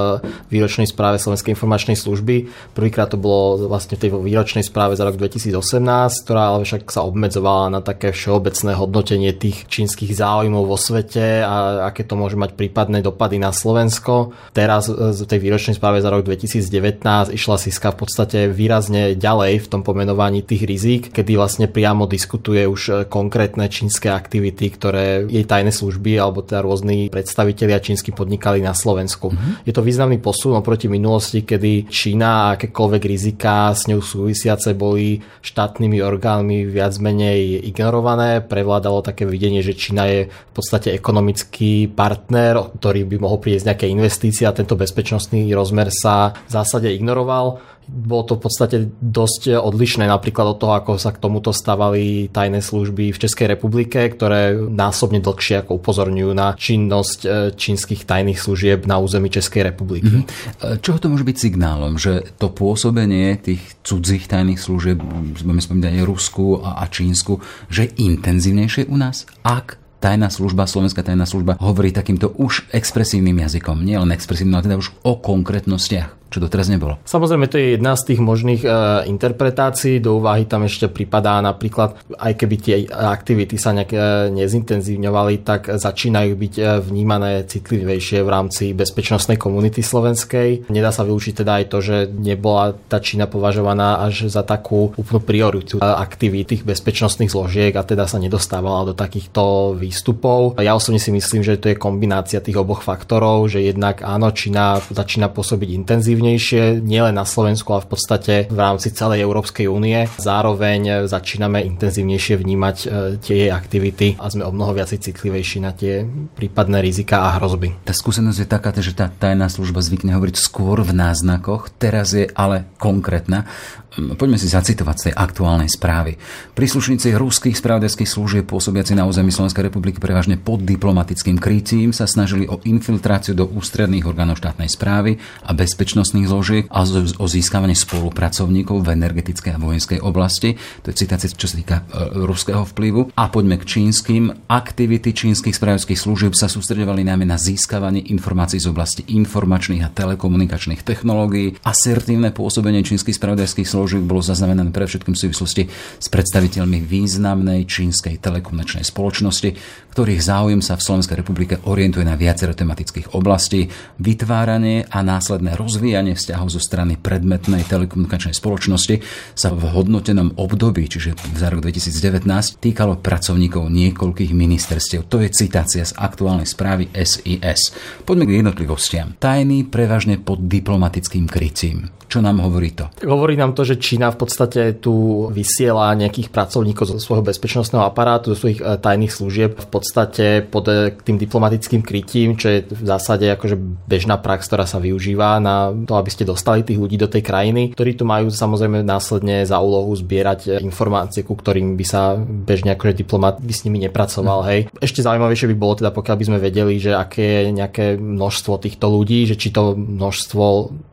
výročnej 0.51 0.91
správe 0.91 1.23
Slovenskej 1.23 1.55
informačnej 1.55 1.95
služby. 1.95 2.51
Prvýkrát 2.75 3.15
to 3.15 3.21
bolo 3.21 3.71
vlastne 3.71 3.95
v 3.95 4.09
tej 4.09 4.11
výročnej 4.13 4.52
správe 4.61 4.93
za 4.93 5.09
rok 5.09 5.17
2018, 5.17 6.29
ktorá 6.29 6.53
ale 6.53 6.69
však 6.69 6.85
sa 6.93 7.01
obmedzovala 7.09 7.73
na 7.73 7.81
také 7.81 8.13
všeobecné 8.13 8.77
hodnotenie 8.77 9.33
tých 9.33 9.65
čínskych 9.73 10.13
záujmov 10.13 10.69
vo 10.69 10.77
svete 10.77 11.41
a 11.41 11.89
aké 11.89 12.05
to 12.05 12.21
môže 12.21 12.37
mať 12.37 12.53
prípadné 12.53 13.01
dopady 13.01 13.41
na 13.41 13.57
Slovensko. 13.57 14.37
Teraz 14.53 14.93
v 14.93 15.25
tej 15.25 15.41
výročnej 15.41 15.81
správe 15.81 16.05
za 16.05 16.13
rok 16.13 16.29
2019 16.29 17.01
išla 17.33 17.57
Siska 17.57 17.97
v 17.97 18.05
podstate 18.05 18.39
výrazne 18.53 19.17
ďalej 19.17 19.65
v 19.65 19.71
tom 19.73 19.81
pomenovaní 19.81 20.45
tých 20.45 20.69
rizík, 20.69 21.03
kedy 21.17 21.41
vlastne 21.41 21.73
priamo 21.73 22.05
diskutuje 22.05 22.69
už 22.69 23.09
konkrétne 23.09 23.65
čínske 23.73 24.13
aktivity, 24.13 24.69
ktoré 24.69 25.25
jej 25.25 25.49
tajné 25.49 25.73
služby 25.73 26.21
alebo 26.21 26.45
teda 26.45 26.61
rôzni 26.61 27.09
predstavitelia 27.09 27.79
čínsky 27.79 28.11
podnikali 28.11 28.59
na 28.61 28.75
Slovensku. 28.75 29.31
Mm-hmm. 29.31 29.65
Je 29.65 29.73
to 29.73 29.81
významný 29.81 30.19
posun 30.19 30.59
oproti 30.59 30.91
minulosti, 30.91 31.47
kedy 31.47 31.87
Čína 31.87 32.33
a 32.33 32.59
akékoľvek 32.59 33.03
rizika 33.07 33.71
s 33.71 33.87
ňou 33.87 34.03
súvisiace 34.43 34.75
boli 34.75 35.23
štátnymi 35.47 36.03
orgánmi 36.03 36.67
viac 36.67 36.99
menej 36.99 37.63
ignorované. 37.63 38.43
Prevládalo 38.43 39.07
také 39.07 39.23
videnie, 39.23 39.63
že 39.63 39.79
Čína 39.79 40.11
je 40.11 40.21
v 40.27 40.53
podstate 40.53 40.91
ekonomický 40.91 41.87
partner, 41.87 42.59
ktorý 42.75 43.07
by 43.07 43.17
mohol 43.23 43.39
priniesť 43.39 43.71
nejaké 43.71 43.87
investície 43.87 44.43
a 44.51 44.57
tento 44.57 44.75
bezpečnostný 44.75 45.47
rozmer 45.55 45.95
sa 45.95 46.35
v 46.35 46.51
zásade 46.51 46.91
ignoroval 46.91 47.63
bolo 47.89 48.23
to 48.25 48.35
v 48.39 48.43
podstate 48.47 48.77
dosť 49.03 49.59
odlišné 49.59 50.07
napríklad 50.07 50.55
od 50.55 50.59
toho, 50.63 50.73
ako 50.79 50.97
sa 50.97 51.11
k 51.11 51.21
tomuto 51.21 51.51
stavali 51.51 52.31
tajné 52.31 52.63
služby 52.63 53.13
v 53.13 53.21
Českej 53.21 53.53
republike, 53.53 53.99
ktoré 54.09 54.57
násobne 54.57 55.19
dlhšie 55.19 55.67
ako 55.67 55.83
upozorňujú 55.83 56.33
na 56.33 56.55
činnosť 56.55 57.21
e, 57.23 57.29
čínskych 57.53 58.07
tajných 58.07 58.39
služieb 58.39 58.87
na 58.87 59.03
území 59.03 59.29
Českej 59.29 59.69
republiky. 59.75 60.09
Mm-hmm. 60.09 60.81
Čoho 60.81 60.99
to 61.03 61.11
môže 61.11 61.27
byť 61.27 61.37
signálom? 61.37 61.99
Že 61.99 62.39
to 62.39 62.49
pôsobenie 62.55 63.37
tých 63.37 63.63
cudzích 63.83 64.31
tajných 64.31 64.63
služieb, 64.63 65.03
budeme 65.03 65.61
spomínať 65.61 66.07
Rusku 66.07 66.63
a, 66.63 66.81
a 66.81 66.89
Čínsku, 66.89 67.43
že 67.69 67.91
je 67.91 68.09
intenzívnejšie 68.09 68.89
u 68.89 68.97
nás? 68.97 69.27
Ak 69.43 69.83
tajná 70.03 70.31
služba, 70.31 70.67
slovenská 70.67 71.07
tajná 71.07 71.29
služba 71.31 71.55
hovorí 71.63 71.95
takýmto 71.95 72.35
už 72.35 72.67
expresívnym 72.75 73.39
jazykom. 73.39 73.87
Nie 73.87 74.03
len 74.03 74.11
expresívnym, 74.11 74.59
ale 74.59 74.67
teda 74.67 74.83
už 74.83 74.91
o 75.07 75.15
konkrétnostiach 75.23 76.22
čo 76.33 76.41
doteraz 76.41 76.73
nebolo. 76.73 76.97
Samozrejme, 77.05 77.47
to 77.53 77.61
je 77.61 77.77
jedna 77.77 77.93
z 77.93 78.03
tých 78.09 78.21
možných 78.25 78.63
e, 78.65 78.69
interpretácií. 79.13 80.01
Do 80.01 80.17
úvahy 80.17 80.49
tam 80.49 80.65
ešte 80.65 80.89
pripadá 80.89 81.45
napríklad, 81.45 82.01
aj 82.17 82.33
keby 82.41 82.57
tie 82.57 82.77
aktivity 82.89 83.61
sa 83.61 83.77
nejak 83.77 83.93
e, 83.93 83.99
nezintenzívňovali, 84.33 85.35
tak 85.45 85.77
začínajú 85.77 86.33
byť 86.33 86.55
e, 86.57 86.63
vnímané 86.81 87.45
citlivejšie 87.45 88.25
v 88.25 88.33
rámci 88.33 88.65
bezpečnostnej 88.73 89.37
komunity 89.37 89.85
slovenskej. 89.85 90.73
Nedá 90.73 90.89
sa 90.89 91.05
vylúčiť 91.05 91.45
teda 91.45 91.53
aj 91.61 91.65
to, 91.69 91.79
že 91.85 91.97
nebola 92.09 92.73
tá 92.89 93.03
Čína 93.03 93.29
považovaná 93.29 94.01
až 94.01 94.33
za 94.33 94.47
takú 94.47 94.95
úplnú 94.97 95.21
prioritu 95.21 95.83
aktivít 95.83 96.55
tých 96.55 96.63
bezpečnostných 96.63 97.35
zložiek 97.35 97.75
a 97.75 97.83
teda 97.83 98.07
sa 98.07 98.23
nedostávala 98.23 98.89
do 98.89 98.95
takýchto 98.95 99.75
výstupov. 99.75 100.57
Ja 100.63 100.79
osobne 100.79 101.03
si 101.03 101.11
myslím, 101.11 101.43
že 101.43 101.59
to 101.59 101.75
je 101.75 101.77
kombinácia 101.77 102.39
tých 102.39 102.57
oboch 102.57 102.87
faktorov, 102.87 103.51
že 103.51 103.67
jednak 103.67 104.07
áno, 104.07 104.31
Čína 104.31 104.79
začína 104.79 105.29
pôsobiť 105.35 105.75
intenzívne 105.75 106.22
intenzívnejšie 106.23 106.87
nielen 106.87 107.19
na 107.19 107.27
Slovensku, 107.27 107.67
ale 107.75 107.83
v 107.83 107.91
podstate 107.91 108.35
v 108.47 108.59
rámci 108.59 108.95
celej 108.95 109.27
Európskej 109.27 109.67
únie. 109.67 110.07
Zároveň 110.23 111.11
začíname 111.11 111.67
intenzívnejšie 111.67 112.39
vnímať 112.39 112.77
e, 112.79 112.87
tie 113.19 113.35
jej 113.47 113.51
aktivity 113.51 114.15
a 114.23 114.31
sme 114.31 114.47
o 114.47 114.55
mnoho 114.55 114.79
viac 114.79 114.95
citlivejší 114.95 115.59
na 115.59 115.75
tie 115.75 116.07
prípadné 116.39 116.79
rizika 116.79 117.27
a 117.27 117.43
hrozby. 117.43 117.75
Tá 117.83 117.91
skúsenosť 117.91 118.39
je 118.39 118.47
taká, 118.47 118.71
že 118.79 118.95
tá 118.95 119.11
tajná 119.11 119.51
služba 119.51 119.83
zvykne 119.83 120.15
hovoriť 120.15 120.37
skôr 120.39 120.79
v 120.87 120.95
náznakoch, 120.95 121.75
teraz 121.75 122.15
je 122.15 122.31
ale 122.39 122.71
konkrétna. 122.79 123.51
Poďme 123.93 124.41
si 124.41 124.49
zacitovať 124.49 124.97
z 124.97 125.05
tej 125.11 125.15
aktuálnej 125.21 125.69
správy. 125.69 126.17
Príslušníci 126.57 127.13
ruských 127.13 127.53
spravodajských 127.53 128.09
služieb 128.09 128.49
pôsobiaci 128.49 128.97
na 128.97 129.05
území 129.05 129.29
Slovenskej 129.29 129.69
republiky 129.69 130.01
prevažne 130.01 130.41
pod 130.41 130.65
diplomatickým 130.65 131.37
krytím 131.37 131.93
sa 131.93 132.09
snažili 132.09 132.49
o 132.49 132.57
infiltráciu 132.65 133.37
do 133.37 133.45
ústredných 133.45 134.09
orgánov 134.09 134.41
štátnej 134.41 134.73
správy 134.73 135.21
a 135.45 135.53
bezpečnostných 135.53 136.25
zložiek 136.25 136.65
a 136.73 136.89
o 137.21 137.27
získavanie 137.29 137.77
spolupracovníkov 137.77 138.81
v 138.81 138.97
energetickej 138.97 139.53
a 139.53 139.61
vojenskej 139.61 140.01
oblasti. 140.01 140.57
To 140.81 140.89
je 140.89 140.97
citácia, 140.97 141.29
čo 141.29 141.53
sa 141.53 141.61
týka 141.61 141.77
e, 141.85 142.25
ruského 142.25 142.65
vplyvu. 142.65 143.13
A 143.13 143.29
poďme 143.29 143.61
k 143.61 143.69
čínskym. 143.77 144.49
Aktivity 144.49 145.13
čínskych 145.13 145.53
spravodajských 145.53 146.01
služieb 146.01 146.33
sa 146.33 146.49
sústredovali 146.49 147.05
najmä 147.05 147.29
na 147.29 147.37
získavanie 147.37 148.09
informácií 148.09 148.57
z 148.57 148.73
oblasti 148.73 149.05
informačných 149.05 149.85
a 149.85 149.93
telekomunikačných 149.93 150.81
technológií, 150.81 151.61
asertívne 151.61 152.33
pôsobenie 152.33 152.81
čínskych 152.81 153.21
spravodajských 153.21 153.69
služieb 153.69 153.82
zložiek 153.83 154.07
bolo 154.07 154.23
zaznamenané 154.23 154.71
pre 154.71 154.87
všetkým 154.87 155.19
v 155.19 155.23
súvislosti 155.27 155.63
s 155.99 156.07
predstaviteľmi 156.07 156.87
významnej 156.87 157.67
čínskej 157.67 158.23
telekomunikačnej 158.23 158.87
spoločnosti, 158.87 159.59
ktorých 159.93 160.23
záujem 160.23 160.63
sa 160.63 160.79
v 160.79 160.85
Slovenskej 160.85 161.17
republike 161.19 161.59
orientuje 161.67 162.07
na 162.07 162.15
viacero 162.15 162.55
tematických 162.55 163.19
oblastí, 163.19 163.67
vytváranie 163.99 164.87
a 164.87 165.03
následné 165.03 165.59
rozvíjanie 165.59 166.15
vzťahov 166.15 166.49
zo 166.55 166.63
strany 166.63 166.95
predmetnej 166.95 167.67
telekomunikačnej 167.67 168.33
spoločnosti 168.33 169.03
sa 169.35 169.51
v 169.51 169.63
hodnotenom 169.67 170.39
období, 170.39 170.87
čiže 170.87 171.19
za 171.35 171.51
rok 171.51 171.67
2019, 171.67 172.23
týkalo 172.63 173.03
pracovníkov 173.03 173.67
niekoľkých 173.67 174.31
ministerstiev. 174.31 175.11
To 175.11 175.19
je 175.19 175.29
citácia 175.35 175.83
z 175.83 175.99
aktuálnej 175.99 176.47
správy 176.47 176.87
SIS. 176.95 177.75
Poďme 178.07 178.31
k 178.31 178.39
jednotlivostiam. 178.39 179.19
Tajný 179.19 179.67
prevažne 179.67 180.23
pod 180.23 180.47
diplomatickým 180.47 181.27
krycím. 181.27 181.91
Čo 182.13 182.21
nám 182.21 182.45
hovorí 182.45 182.77
to? 182.77 182.93
Hovorí 183.09 183.41
nám 183.41 183.57
to, 183.57 183.65
že 183.65 183.73
že 183.73 183.81
Čína 183.81 184.13
v 184.13 184.21
podstate 184.21 184.77
tu 184.77 185.27
vysiela 185.33 185.97
nejakých 185.97 186.29
pracovníkov 186.29 186.85
zo 186.85 187.01
svojho 187.01 187.25
bezpečnostného 187.25 187.89
aparátu, 187.89 188.37
zo 188.37 188.45
svojich 188.45 188.61
e, 188.61 188.77
tajných 188.77 189.13
služieb 189.13 189.57
v 189.57 189.67
podstate 189.83 190.47
pod 190.47 190.71
e, 190.71 190.95
tým 190.95 191.19
diplomatickým 191.19 191.83
krytím, 191.83 192.39
čo 192.39 192.47
je 192.47 192.59
v 192.71 192.87
zásade 192.87 193.27
akože 193.35 193.59
bežná 193.91 194.15
prax, 194.23 194.47
ktorá 194.47 194.63
sa 194.63 194.79
využíva 194.79 195.43
na 195.43 195.75
to, 195.75 195.99
aby 195.99 196.07
ste 196.07 196.23
dostali 196.23 196.63
tých 196.63 196.79
ľudí 196.79 196.95
do 196.95 197.11
tej 197.11 197.27
krajiny, 197.27 197.75
ktorí 197.75 197.99
tu 197.99 198.07
majú 198.07 198.31
samozrejme 198.31 198.87
následne 198.87 199.43
za 199.43 199.59
úlohu 199.59 199.91
zbierať 199.99 200.63
informácie, 200.63 201.27
ku 201.27 201.35
ktorým 201.35 201.75
by 201.75 201.85
sa 201.85 202.15
bežne 202.23 202.79
akože 202.79 202.95
diplomat 202.95 203.43
by 203.43 203.51
s 203.51 203.67
nimi 203.67 203.83
nepracoval. 203.83 204.47
Hej. 204.47 204.71
Ešte 204.79 205.03
zaujímavejšie 205.03 205.51
by 205.51 205.57
bolo 205.59 205.75
teda, 205.83 205.91
pokiaľ 205.91 206.17
by 206.17 206.25
sme 206.31 206.39
vedeli, 206.39 206.79
že 206.79 206.95
aké 206.95 207.51
je 207.51 207.51
nejaké 207.51 207.99
množstvo 207.99 208.63
týchto 208.63 208.87
ľudí, 208.87 209.27
že 209.27 209.35
či 209.35 209.51
to 209.51 209.75
množstvo 209.75 210.45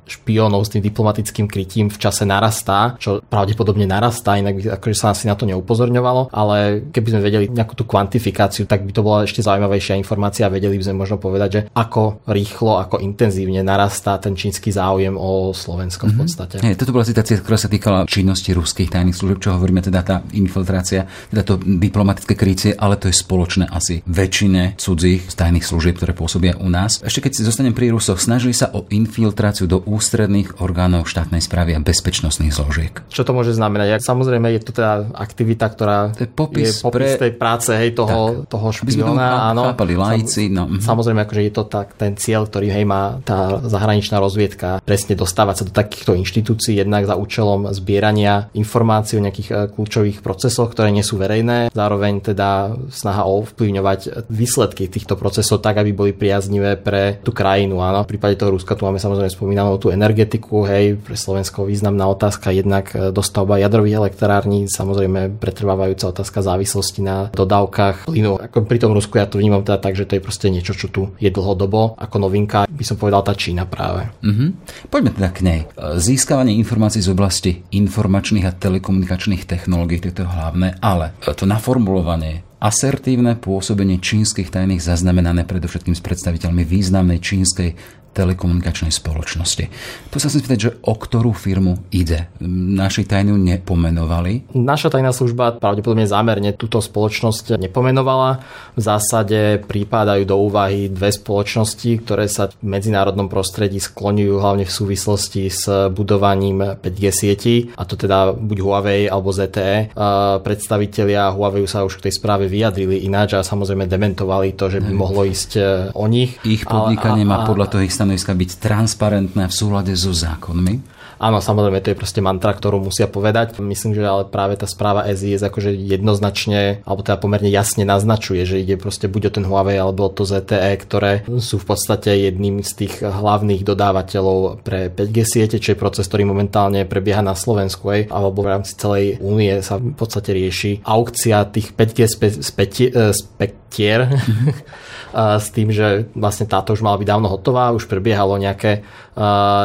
špiónov 0.10 0.66
s 0.66 0.74
tým 0.74 0.82
diplomatickým 0.82 1.46
krytím 1.46 1.88
v 1.94 2.02
čase 2.02 2.26
narastá, 2.26 2.98
čo 2.98 3.22
pravdepodobne 3.22 3.86
narastá, 3.86 4.42
inak 4.42 4.58
by 4.58 4.62
akože 4.82 4.98
sa 4.98 5.14
asi 5.14 5.30
na 5.30 5.38
to 5.38 5.46
neupozorňovalo, 5.46 6.34
ale 6.34 6.90
keby 6.90 7.08
sme 7.14 7.22
vedeli 7.22 7.46
nejakú 7.54 7.78
tú 7.78 7.86
kvantifikáciu, 7.86 8.66
tak 8.66 8.79
by 8.80 8.92
to 8.96 9.02
bola 9.04 9.28
ešte 9.28 9.44
zaujímavejšia 9.44 10.00
informácia 10.00 10.48
a 10.48 10.54
vedeli 10.54 10.80
by 10.80 10.84
sme 10.90 11.02
možno 11.04 11.18
povedať, 11.20 11.50
že 11.52 11.62
ako 11.76 12.24
rýchlo, 12.26 12.80
ako 12.80 13.04
intenzívne 13.04 13.62
narastá 13.62 14.18
ten 14.18 14.34
čínsky 14.34 14.72
záujem 14.72 15.16
o 15.20 15.52
Slovensko 15.52 16.08
v 16.08 16.14
mhm. 16.16 16.20
podstate. 16.20 16.56
Mm-hmm. 16.60 16.72
Hey, 16.74 16.80
toto 16.80 16.96
bola 16.96 17.06
citácia, 17.08 17.40
ktorá 17.40 17.58
sa 17.60 17.70
týkala 17.72 18.08
činnosti 18.08 18.56
ruských 18.56 18.90
tajných 18.90 19.18
služieb, 19.18 19.40
čo 19.44 19.56
hovoríme 19.56 19.84
teda 19.84 20.02
tá 20.02 20.16
infiltrácia, 20.34 21.06
teda 21.30 21.44
to 21.44 21.60
diplomatické 21.60 22.34
krycie, 22.34 22.72
ale 22.74 22.96
to 22.96 23.12
je 23.12 23.16
spoločné 23.16 23.68
asi 23.70 24.02
väčšine 24.08 24.80
cudzích 24.80 25.30
tajných 25.36 25.66
služieb, 25.66 26.00
ktoré 26.00 26.16
pôsobia 26.16 26.56
u 26.58 26.72
nás. 26.72 27.04
Ešte 27.04 27.26
keď 27.26 27.32
si 27.36 27.42
zostanem 27.48 27.76
pri 27.76 27.92
Rusoch, 27.92 28.20
snažili 28.22 28.56
sa 28.56 28.72
o 28.72 28.86
infiltráciu 28.90 29.66
do 29.68 29.84
ústredných 29.84 30.62
orgánov 30.64 31.10
štátnej 31.10 31.44
správy 31.44 31.76
a 31.76 31.80
bezpečnostných 31.84 32.54
zložiek. 32.54 32.94
Čo 33.10 33.26
to 33.26 33.32
môže 33.34 33.56
znamenať? 33.56 34.02
Samozrejme 34.04 34.52
je 34.56 34.62
to 34.62 34.72
teda 34.76 35.10
aktivita, 35.16 35.66
ktorá 35.72 35.98
to 36.14 36.26
je 36.26 36.30
popis, 36.30 36.80
je 36.80 36.84
popis 36.86 37.16
pre... 37.16 37.22
tej 37.28 37.32
práce 37.36 37.72
hej, 37.74 37.92
toho, 37.98 38.46
tak, 38.46 38.54
toho 38.54 38.69
špiona. 38.72 39.52
Áno, 39.52 39.74
chápali 39.74 39.96
lajci. 39.96 40.50
No. 40.52 40.70
Mhm. 40.70 40.82
Samozrejme, 40.82 41.26
akože 41.26 41.42
je 41.46 41.54
to 41.54 41.64
tak, 41.68 41.96
ten 41.96 42.16
cieľ, 42.16 42.46
ktorý 42.48 42.72
hej, 42.72 42.86
má 42.86 43.20
tá 43.24 43.62
zahraničná 43.64 44.18
rozviedka, 44.22 44.82
presne 44.84 45.14
dostávať 45.18 45.56
sa 45.62 45.64
do 45.68 45.74
takýchto 45.74 46.16
inštitúcií, 46.18 46.78
jednak 46.78 47.06
za 47.06 47.16
účelom 47.16 47.70
zbierania 47.74 48.52
informácií 48.54 49.20
o 49.20 49.26
nejakých 49.26 49.50
e, 49.50 49.56
kľúčových 49.74 50.20
procesoch, 50.24 50.72
ktoré 50.74 50.94
nie 50.94 51.06
sú 51.06 51.20
verejné. 51.20 51.72
Zároveň 51.74 52.22
teda 52.22 52.76
snaha 52.92 53.26
ovplyvňovať 53.26 54.30
výsledky 54.30 54.90
týchto 54.90 55.16
procesov 55.16 55.62
tak, 55.64 55.82
aby 55.82 55.92
boli 55.94 56.12
priaznivé 56.12 56.76
pre 56.76 57.20
tú 57.22 57.32
krajinu. 57.32 57.82
Áno. 57.82 58.04
V 58.06 58.12
prípade 58.16 58.40
toho 58.40 58.56
Ruska 58.56 58.76
tu 58.76 58.86
máme 58.86 59.02
samozrejme 59.02 59.32
spomínanú 59.32 59.78
tú 59.78 59.90
energetiku, 59.94 60.66
hej, 60.68 61.00
pre 61.00 61.16
Slovensko 61.16 61.66
významná 61.68 62.08
otázka, 62.10 62.52
jednak 62.52 62.92
e, 62.94 63.12
dostavba 63.14 63.62
jadrových 63.62 64.00
elektrární, 64.00 64.68
samozrejme 64.68 65.40
pretrvávajúca 65.40 66.12
otázka 66.12 66.42
závislosti 66.42 67.02
na 67.04 67.30
dodávkach 67.32 68.10
plynu. 68.10 68.40
Ako 68.40 68.59
pri 68.66 68.80
tom 68.82 68.96
Rusku 68.96 69.20
ja 69.20 69.28
to 69.30 69.40
vnímam 69.40 69.62
teda 69.62 69.80
tak, 69.80 69.96
že 69.96 70.08
to 70.08 70.18
je 70.18 70.24
proste 70.24 70.48
niečo, 70.50 70.74
čo 70.76 70.88
tu 70.90 71.14
je 71.20 71.30
dlhodobo. 71.30 72.00
Ako 72.00 72.20
novinka 72.20 72.66
by 72.68 72.84
som 72.84 72.96
povedal 72.96 73.24
tá 73.24 73.36
Čína 73.36 73.68
práve. 73.68 74.08
Mm-hmm. 74.24 74.50
Poďme 74.90 75.12
teda 75.16 75.30
k 75.32 75.40
nej. 75.44 75.60
Získavanie 76.00 76.56
informácií 76.58 77.04
z 77.04 77.12
oblasti 77.12 77.52
informačných 77.72 78.48
a 78.48 78.56
telekomunikačných 78.56 79.46
technológií, 79.46 80.02
to 80.02 80.10
je 80.12 80.18
to 80.24 80.26
hlavné, 80.28 80.80
ale 80.80 81.16
to 81.24 81.46
naformulovanie 81.46 82.48
asertívne 82.60 83.40
pôsobenie 83.40 84.04
čínskych 84.04 84.52
tajných 84.52 84.84
zaznamenané 84.84 85.48
predovšetkým 85.48 85.96
s 85.96 86.04
predstaviteľmi 86.04 86.68
významnej 86.68 87.24
čínskej 87.24 87.80
telekomunikačnej 88.14 88.90
spoločnosti. 88.92 89.66
Tu 90.10 90.16
sa 90.18 90.28
chcem 90.28 90.42
spýtať, 90.42 90.60
že 90.60 90.72
o 90.86 90.94
ktorú 90.98 91.32
firmu 91.36 91.80
ide. 91.94 92.28
Naši 92.42 93.06
tajnú 93.06 93.38
nepomenovali. 93.38 94.54
Naša 94.58 94.94
tajná 94.94 95.14
služba 95.14 95.62
pravdepodobne 95.62 96.10
zámerne 96.10 96.52
túto 96.58 96.82
spoločnosť 96.82 97.62
nepomenovala. 97.62 98.42
V 98.76 98.82
zásade 98.82 99.62
prípadajú 99.64 100.24
do 100.26 100.36
úvahy 100.40 100.90
dve 100.90 101.14
spoločnosti, 101.14 101.92
ktoré 102.02 102.26
sa 102.26 102.50
v 102.50 102.66
medzinárodnom 102.66 103.30
prostredí 103.30 103.78
skloňujú 103.78 104.36
hlavne 104.40 104.66
v 104.66 104.74
súvislosti 104.74 105.44
s 105.50 105.66
budovaním 105.94 106.80
5G 106.80 107.04
sieti, 107.14 107.56
a 107.76 107.86
to 107.86 107.96
teda 107.96 108.34
buď 108.34 108.58
Huawei 108.60 109.02
alebo 109.06 109.30
ZTE. 109.30 109.94
Predstavitelia 110.42 111.32
Huawei 111.34 111.68
sa 111.70 111.86
už 111.86 112.00
k 112.00 112.10
tej 112.10 112.14
správe 112.18 112.50
vyjadrili 112.50 113.06
ináč 113.06 113.38
a 113.38 113.46
samozrejme 113.46 113.86
dementovali 113.86 114.58
to, 114.58 114.72
že 114.72 114.80
by 114.82 114.92
mohlo 114.92 115.24
ísť 115.28 115.52
e, 115.56 115.62
o 115.94 116.06
nich. 116.10 116.36
Ich 116.44 116.66
podnikanie 116.66 117.24
má 117.24 117.46
podľa 117.46 117.68
toho 117.72 117.82
ich 117.86 117.96
stanoviska 118.00 118.32
byť 118.32 118.64
transparentné 118.64 119.52
v 119.52 119.54
súlade 119.54 119.92
so 120.00 120.16
zákonmi? 120.16 121.00
Áno, 121.20 121.44
samozrejme, 121.44 121.84
to 121.84 121.92
je 121.92 122.00
proste 122.00 122.24
mantra, 122.24 122.56
ktorú 122.56 122.80
musia 122.80 123.12
povedať. 123.12 123.60
Myslím, 123.60 123.92
že 123.92 124.08
ale 124.08 124.24
práve 124.24 124.56
tá 124.56 124.64
správa 124.64 125.04
SIS 125.12 125.44
akože 125.44 125.76
jednoznačne, 125.76 126.80
alebo 126.88 127.04
teda 127.04 127.20
pomerne 127.20 127.52
jasne 127.52 127.84
naznačuje, 127.84 128.48
že 128.48 128.64
ide 128.64 128.80
proste 128.80 129.12
buď 129.12 129.28
o 129.28 129.32
ten 129.36 129.44
Huawei 129.44 129.76
alebo 129.76 130.08
o 130.08 130.14
to 130.16 130.24
ZTE, 130.24 130.80
ktoré 130.80 131.28
sú 131.28 131.60
v 131.60 131.76
podstate 131.76 132.16
jedným 132.32 132.64
z 132.64 132.72
tých 132.88 133.04
hlavných 133.04 133.68
dodávateľov 133.68 134.64
pre 134.64 134.88
5G 134.88 135.18
siete, 135.28 135.60
čo 135.60 135.76
je 135.76 135.82
proces, 135.84 136.08
ktorý 136.08 136.24
momentálne 136.24 136.88
prebieha 136.88 137.20
na 137.20 137.36
Slovensku, 137.36 137.92
aj, 137.92 138.02
alebo 138.08 138.40
v 138.40 138.52
rámci 138.56 138.80
celej 138.80 139.20
únie 139.20 139.60
sa 139.60 139.76
v 139.76 140.00
podstate 140.00 140.32
rieši 140.32 140.88
aukcia 140.88 141.52
tých 141.52 141.76
5G 141.76 142.00
spe- 142.08 142.40
spe- 142.40 142.96
e, 142.96 143.12
spektier 143.12 144.08
s 145.14 145.48
tým, 145.54 145.74
že 145.74 146.10
vlastne 146.14 146.46
táto 146.50 146.74
už 146.74 146.86
mala 146.86 147.00
byť 147.02 147.08
dávno 147.08 147.28
hotová, 147.30 147.74
už 147.74 147.86
prebiehalo 147.86 148.38
nejaké, 148.40 148.82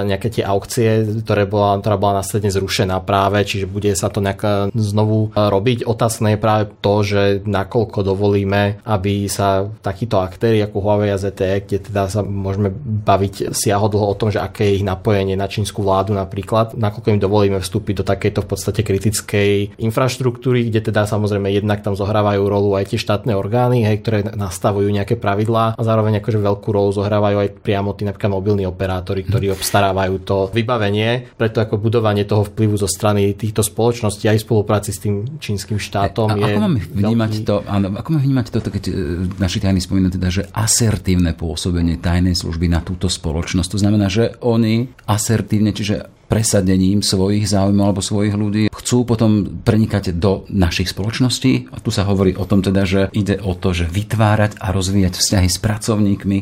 nejaké 0.05 0.29
tie 0.35 0.45
aukcie, 0.45 1.23
ktoré 1.23 1.47
bola, 1.47 1.79
ktorá 1.79 1.97
bola 1.99 2.21
následne 2.23 2.51
zrušená 2.51 3.01
práve, 3.03 3.43
čiže 3.43 3.71
bude 3.71 3.91
sa 3.95 4.11
to 4.11 4.23
nejak 4.23 4.71
znovu 4.75 5.31
robiť. 5.35 5.87
Otázne 5.87 6.35
je 6.35 6.43
práve 6.43 6.71
to, 6.79 6.95
že 7.03 7.23
nakoľko 7.43 7.99
dovolíme, 8.07 8.85
aby 8.87 9.27
sa 9.27 9.67
takíto 9.83 10.23
aktéry 10.23 10.63
ako 10.63 10.77
Huawei 10.79 11.11
a 11.11 11.19
ZTE, 11.19 11.67
kde 11.67 11.79
teda 11.91 12.07
sa 12.07 12.23
môžeme 12.23 12.71
baviť 12.85 13.51
siahodlho 13.51 14.07
o 14.07 14.15
tom, 14.15 14.31
že 14.31 14.39
aké 14.39 14.71
je 14.71 14.83
ich 14.83 14.87
napojenie 14.87 15.35
na 15.35 15.51
čínsku 15.51 15.83
vládu 15.83 16.15
napríklad, 16.15 16.79
nakoľko 16.79 17.11
im 17.11 17.19
dovolíme 17.19 17.59
vstúpiť 17.59 17.95
do 18.01 18.05
takejto 18.07 18.47
v 18.47 18.49
podstate 18.49 18.81
kritickej 18.87 19.81
infraštruktúry, 19.83 20.71
kde 20.71 20.93
teda 20.93 21.11
samozrejme 21.11 21.51
jednak 21.51 21.83
tam 21.83 21.99
zohrávajú 21.99 22.47
rolu 22.47 22.79
aj 22.79 22.95
tie 22.95 23.03
štátne 23.03 23.35
orgány, 23.35 23.83
hej, 23.83 23.99
ktoré 24.05 24.23
nastavujú 24.23 24.87
nejaké 24.95 25.19
práve 25.19 25.34
pravidlá 25.35 25.75
a 25.75 25.83
zároveň 25.83 26.23
akože 26.23 26.39
veľkú 26.39 26.71
rolu 26.71 26.95
zohrávajú 26.95 27.43
aj 27.43 27.49
priamo 27.59 27.91
tí 27.99 28.07
napríklad 28.07 28.39
mobilní 28.39 28.63
operátori, 28.71 29.27
ktorí 29.27 29.51
mhm. 29.51 29.55
obstarávajú 29.59 30.15
to 30.23 30.37
vybavenie. 30.55 31.35
Preto 31.35 31.59
ako 31.59 31.83
budovanie 31.83 32.23
toho 32.23 32.47
vplyvu 32.47 32.79
zo 32.79 32.87
strany 32.87 33.35
týchto 33.35 33.67
spoločností 33.67 34.31
aj 34.31 34.39
v 34.39 34.47
spolupráci 34.47 34.95
s 34.95 35.03
tým 35.03 35.27
čínskym 35.43 35.83
štátom 35.83 36.31
a, 36.31 36.39
je 36.39 36.55
ako 36.55 36.61
máme 36.63 36.79
vnímať 36.79 37.33
veľký... 37.35 37.49
to, 37.51 37.55
áno, 37.67 37.87
ako 37.99 38.09
máme 38.15 38.25
vnímať 38.31 38.47
to, 38.55 38.71
keď 38.71 38.85
e, 38.87 38.93
naši 39.43 39.59
tajní 39.59 39.83
spomínajú 39.83 40.13
teda, 40.15 40.29
že 40.31 40.43
asertívne 40.55 41.35
pôsobenie 41.35 41.99
tajnej 41.99 42.39
služby 42.39 42.71
na 42.71 42.79
túto 42.79 43.11
spoločnosť. 43.11 43.69
To 43.75 43.83
znamená, 43.83 44.07
že 44.07 44.39
oni 44.39 44.87
asertívne, 45.11 45.75
čiže 45.75 46.14
presadením 46.29 47.01
svojich 47.05 47.49
záujmov 47.49 47.85
alebo 47.93 48.03
svojich 48.03 48.35
ľudí 48.35 48.65
chcú 48.85 49.09
potom 49.09 49.65
prenikať 49.65 50.13
do 50.13 50.45
našich 50.53 50.93
spoločností. 50.93 51.73
A 51.73 51.81
tu 51.81 51.89
sa 51.89 52.05
hovorí 52.05 52.37
o 52.37 52.45
tom 52.45 52.61
teda, 52.61 52.85
že 52.85 53.01
ide 53.17 53.41
o 53.41 53.57
to, 53.57 53.73
že 53.73 53.89
vytvárať 53.89 54.61
a 54.61 54.77
rozvíjať 54.77 55.17
vzťahy 55.17 55.49
s 55.49 55.59
pracovníkmi, 55.59 56.39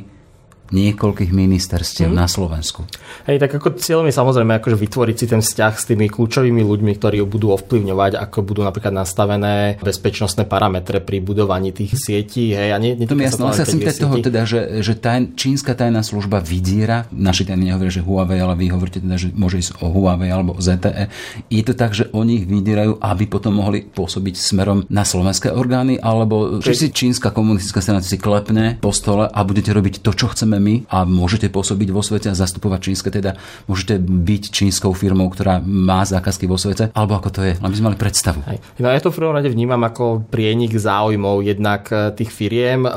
niekoľkých 0.71 1.31
ministerstiev 1.35 2.09
mm. 2.09 2.17
na 2.17 2.27
Slovensku. 2.31 2.89
Hej, 3.29 3.43
tak 3.43 3.59
ako 3.61 3.77
cieľom 3.77 4.09
je 4.09 4.15
samozrejme 4.17 4.57
akože 4.57 4.77
vytvoriť 4.79 5.17
si 5.17 5.27
ten 5.29 5.43
vzťah 5.45 5.73
s 5.77 5.85
tými 5.91 6.09
kľúčovými 6.09 6.63
ľuďmi, 6.65 6.93
ktorí 6.97 7.21
budú 7.29 7.53
ovplyvňovať, 7.53 8.17
ako 8.17 8.39
budú 8.41 8.61
napríklad 8.65 8.95
nastavené 8.95 9.77
bezpečnostné 9.85 10.49
parametre 10.49 11.05
pri 11.05 11.21
budovaní 11.21 11.77
tých 11.77 12.01
sietí. 12.01 12.57
Hej, 12.57 12.73
a 12.73 12.79
nie, 12.81 12.97
nie 12.97 13.05
to 13.05 13.13
mi 13.13 13.29
jasno, 13.29 13.53
sa 13.53 13.69
chcem 13.69 13.85
toho 13.85 14.17
teda, 14.25 14.49
že, 14.49 14.81
že 14.81 14.97
taj, 14.97 15.37
čínska 15.37 15.77
tajná 15.77 16.01
služba 16.01 16.41
vydiera, 16.41 17.05
naši 17.13 17.45
tajní 17.45 17.69
nehovoria, 17.69 17.93
že 17.93 18.03
Huawei, 18.03 18.41
ale 18.41 18.57
vy 18.57 18.73
hovoríte 18.73 19.05
teda, 19.05 19.21
že 19.21 19.29
môže 19.37 19.61
ísť 19.61 19.85
o 19.85 19.93
Huawei 19.93 20.33
alebo 20.33 20.57
o 20.57 20.61
ZTE. 20.61 21.13
Je 21.53 21.63
to 21.63 21.77
tak, 21.77 21.93
že 21.93 22.09
oni 22.17 22.43
ich 22.43 22.47
vydierajú, 22.49 22.97
aby 22.99 23.25
potom 23.29 23.61
mohli 23.61 23.85
pôsobiť 23.85 24.35
smerom 24.41 24.89
na 24.89 25.05
slovenské 25.05 25.53
orgány, 25.53 26.01
alebo 26.01 26.59
že 26.65 26.73
si 26.73 26.89
čínska 26.89 27.31
komunistická 27.31 27.85
strana 27.85 28.01
si 28.01 28.17
klepne 28.17 28.81
po 28.81 28.91
stole 28.91 29.29
a 29.29 29.41
budete 29.45 29.71
robiť 29.71 30.01
to, 30.01 30.11
čo 30.17 30.33
chceme 30.33 30.62
my 30.63 30.75
a 30.87 31.03
môžete 31.03 31.51
pôsobiť 31.51 31.89
vo 31.91 32.07
svete 32.07 32.31
a 32.31 32.39
zastupovať 32.39 32.81
čínske, 32.87 33.11
teda 33.11 33.35
môžete 33.67 33.99
byť 33.99 34.43
čínskou 34.55 34.95
firmou, 34.95 35.27
ktorá 35.27 35.59
má 35.59 36.07
zákazky 36.07 36.47
vo 36.47 36.55
svete, 36.55 36.95
alebo 36.95 37.19
ako 37.19 37.29
to 37.35 37.41
je, 37.43 37.53
aby 37.59 37.75
sme 37.75 37.91
mali 37.91 37.99
predstavu. 37.99 38.41
Hej. 38.47 38.63
No 38.79 38.87
ja 38.87 39.03
to 39.03 39.11
v 39.11 39.19
prvom 39.19 39.35
rade 39.35 39.51
vnímam 39.51 39.83
ako 39.83 40.23
prienik 40.31 40.79
záujmov 40.79 41.43
jednak 41.43 41.91
eh, 41.91 42.15
tých 42.15 42.31
firiem 42.31 42.87
eh, 42.87 42.93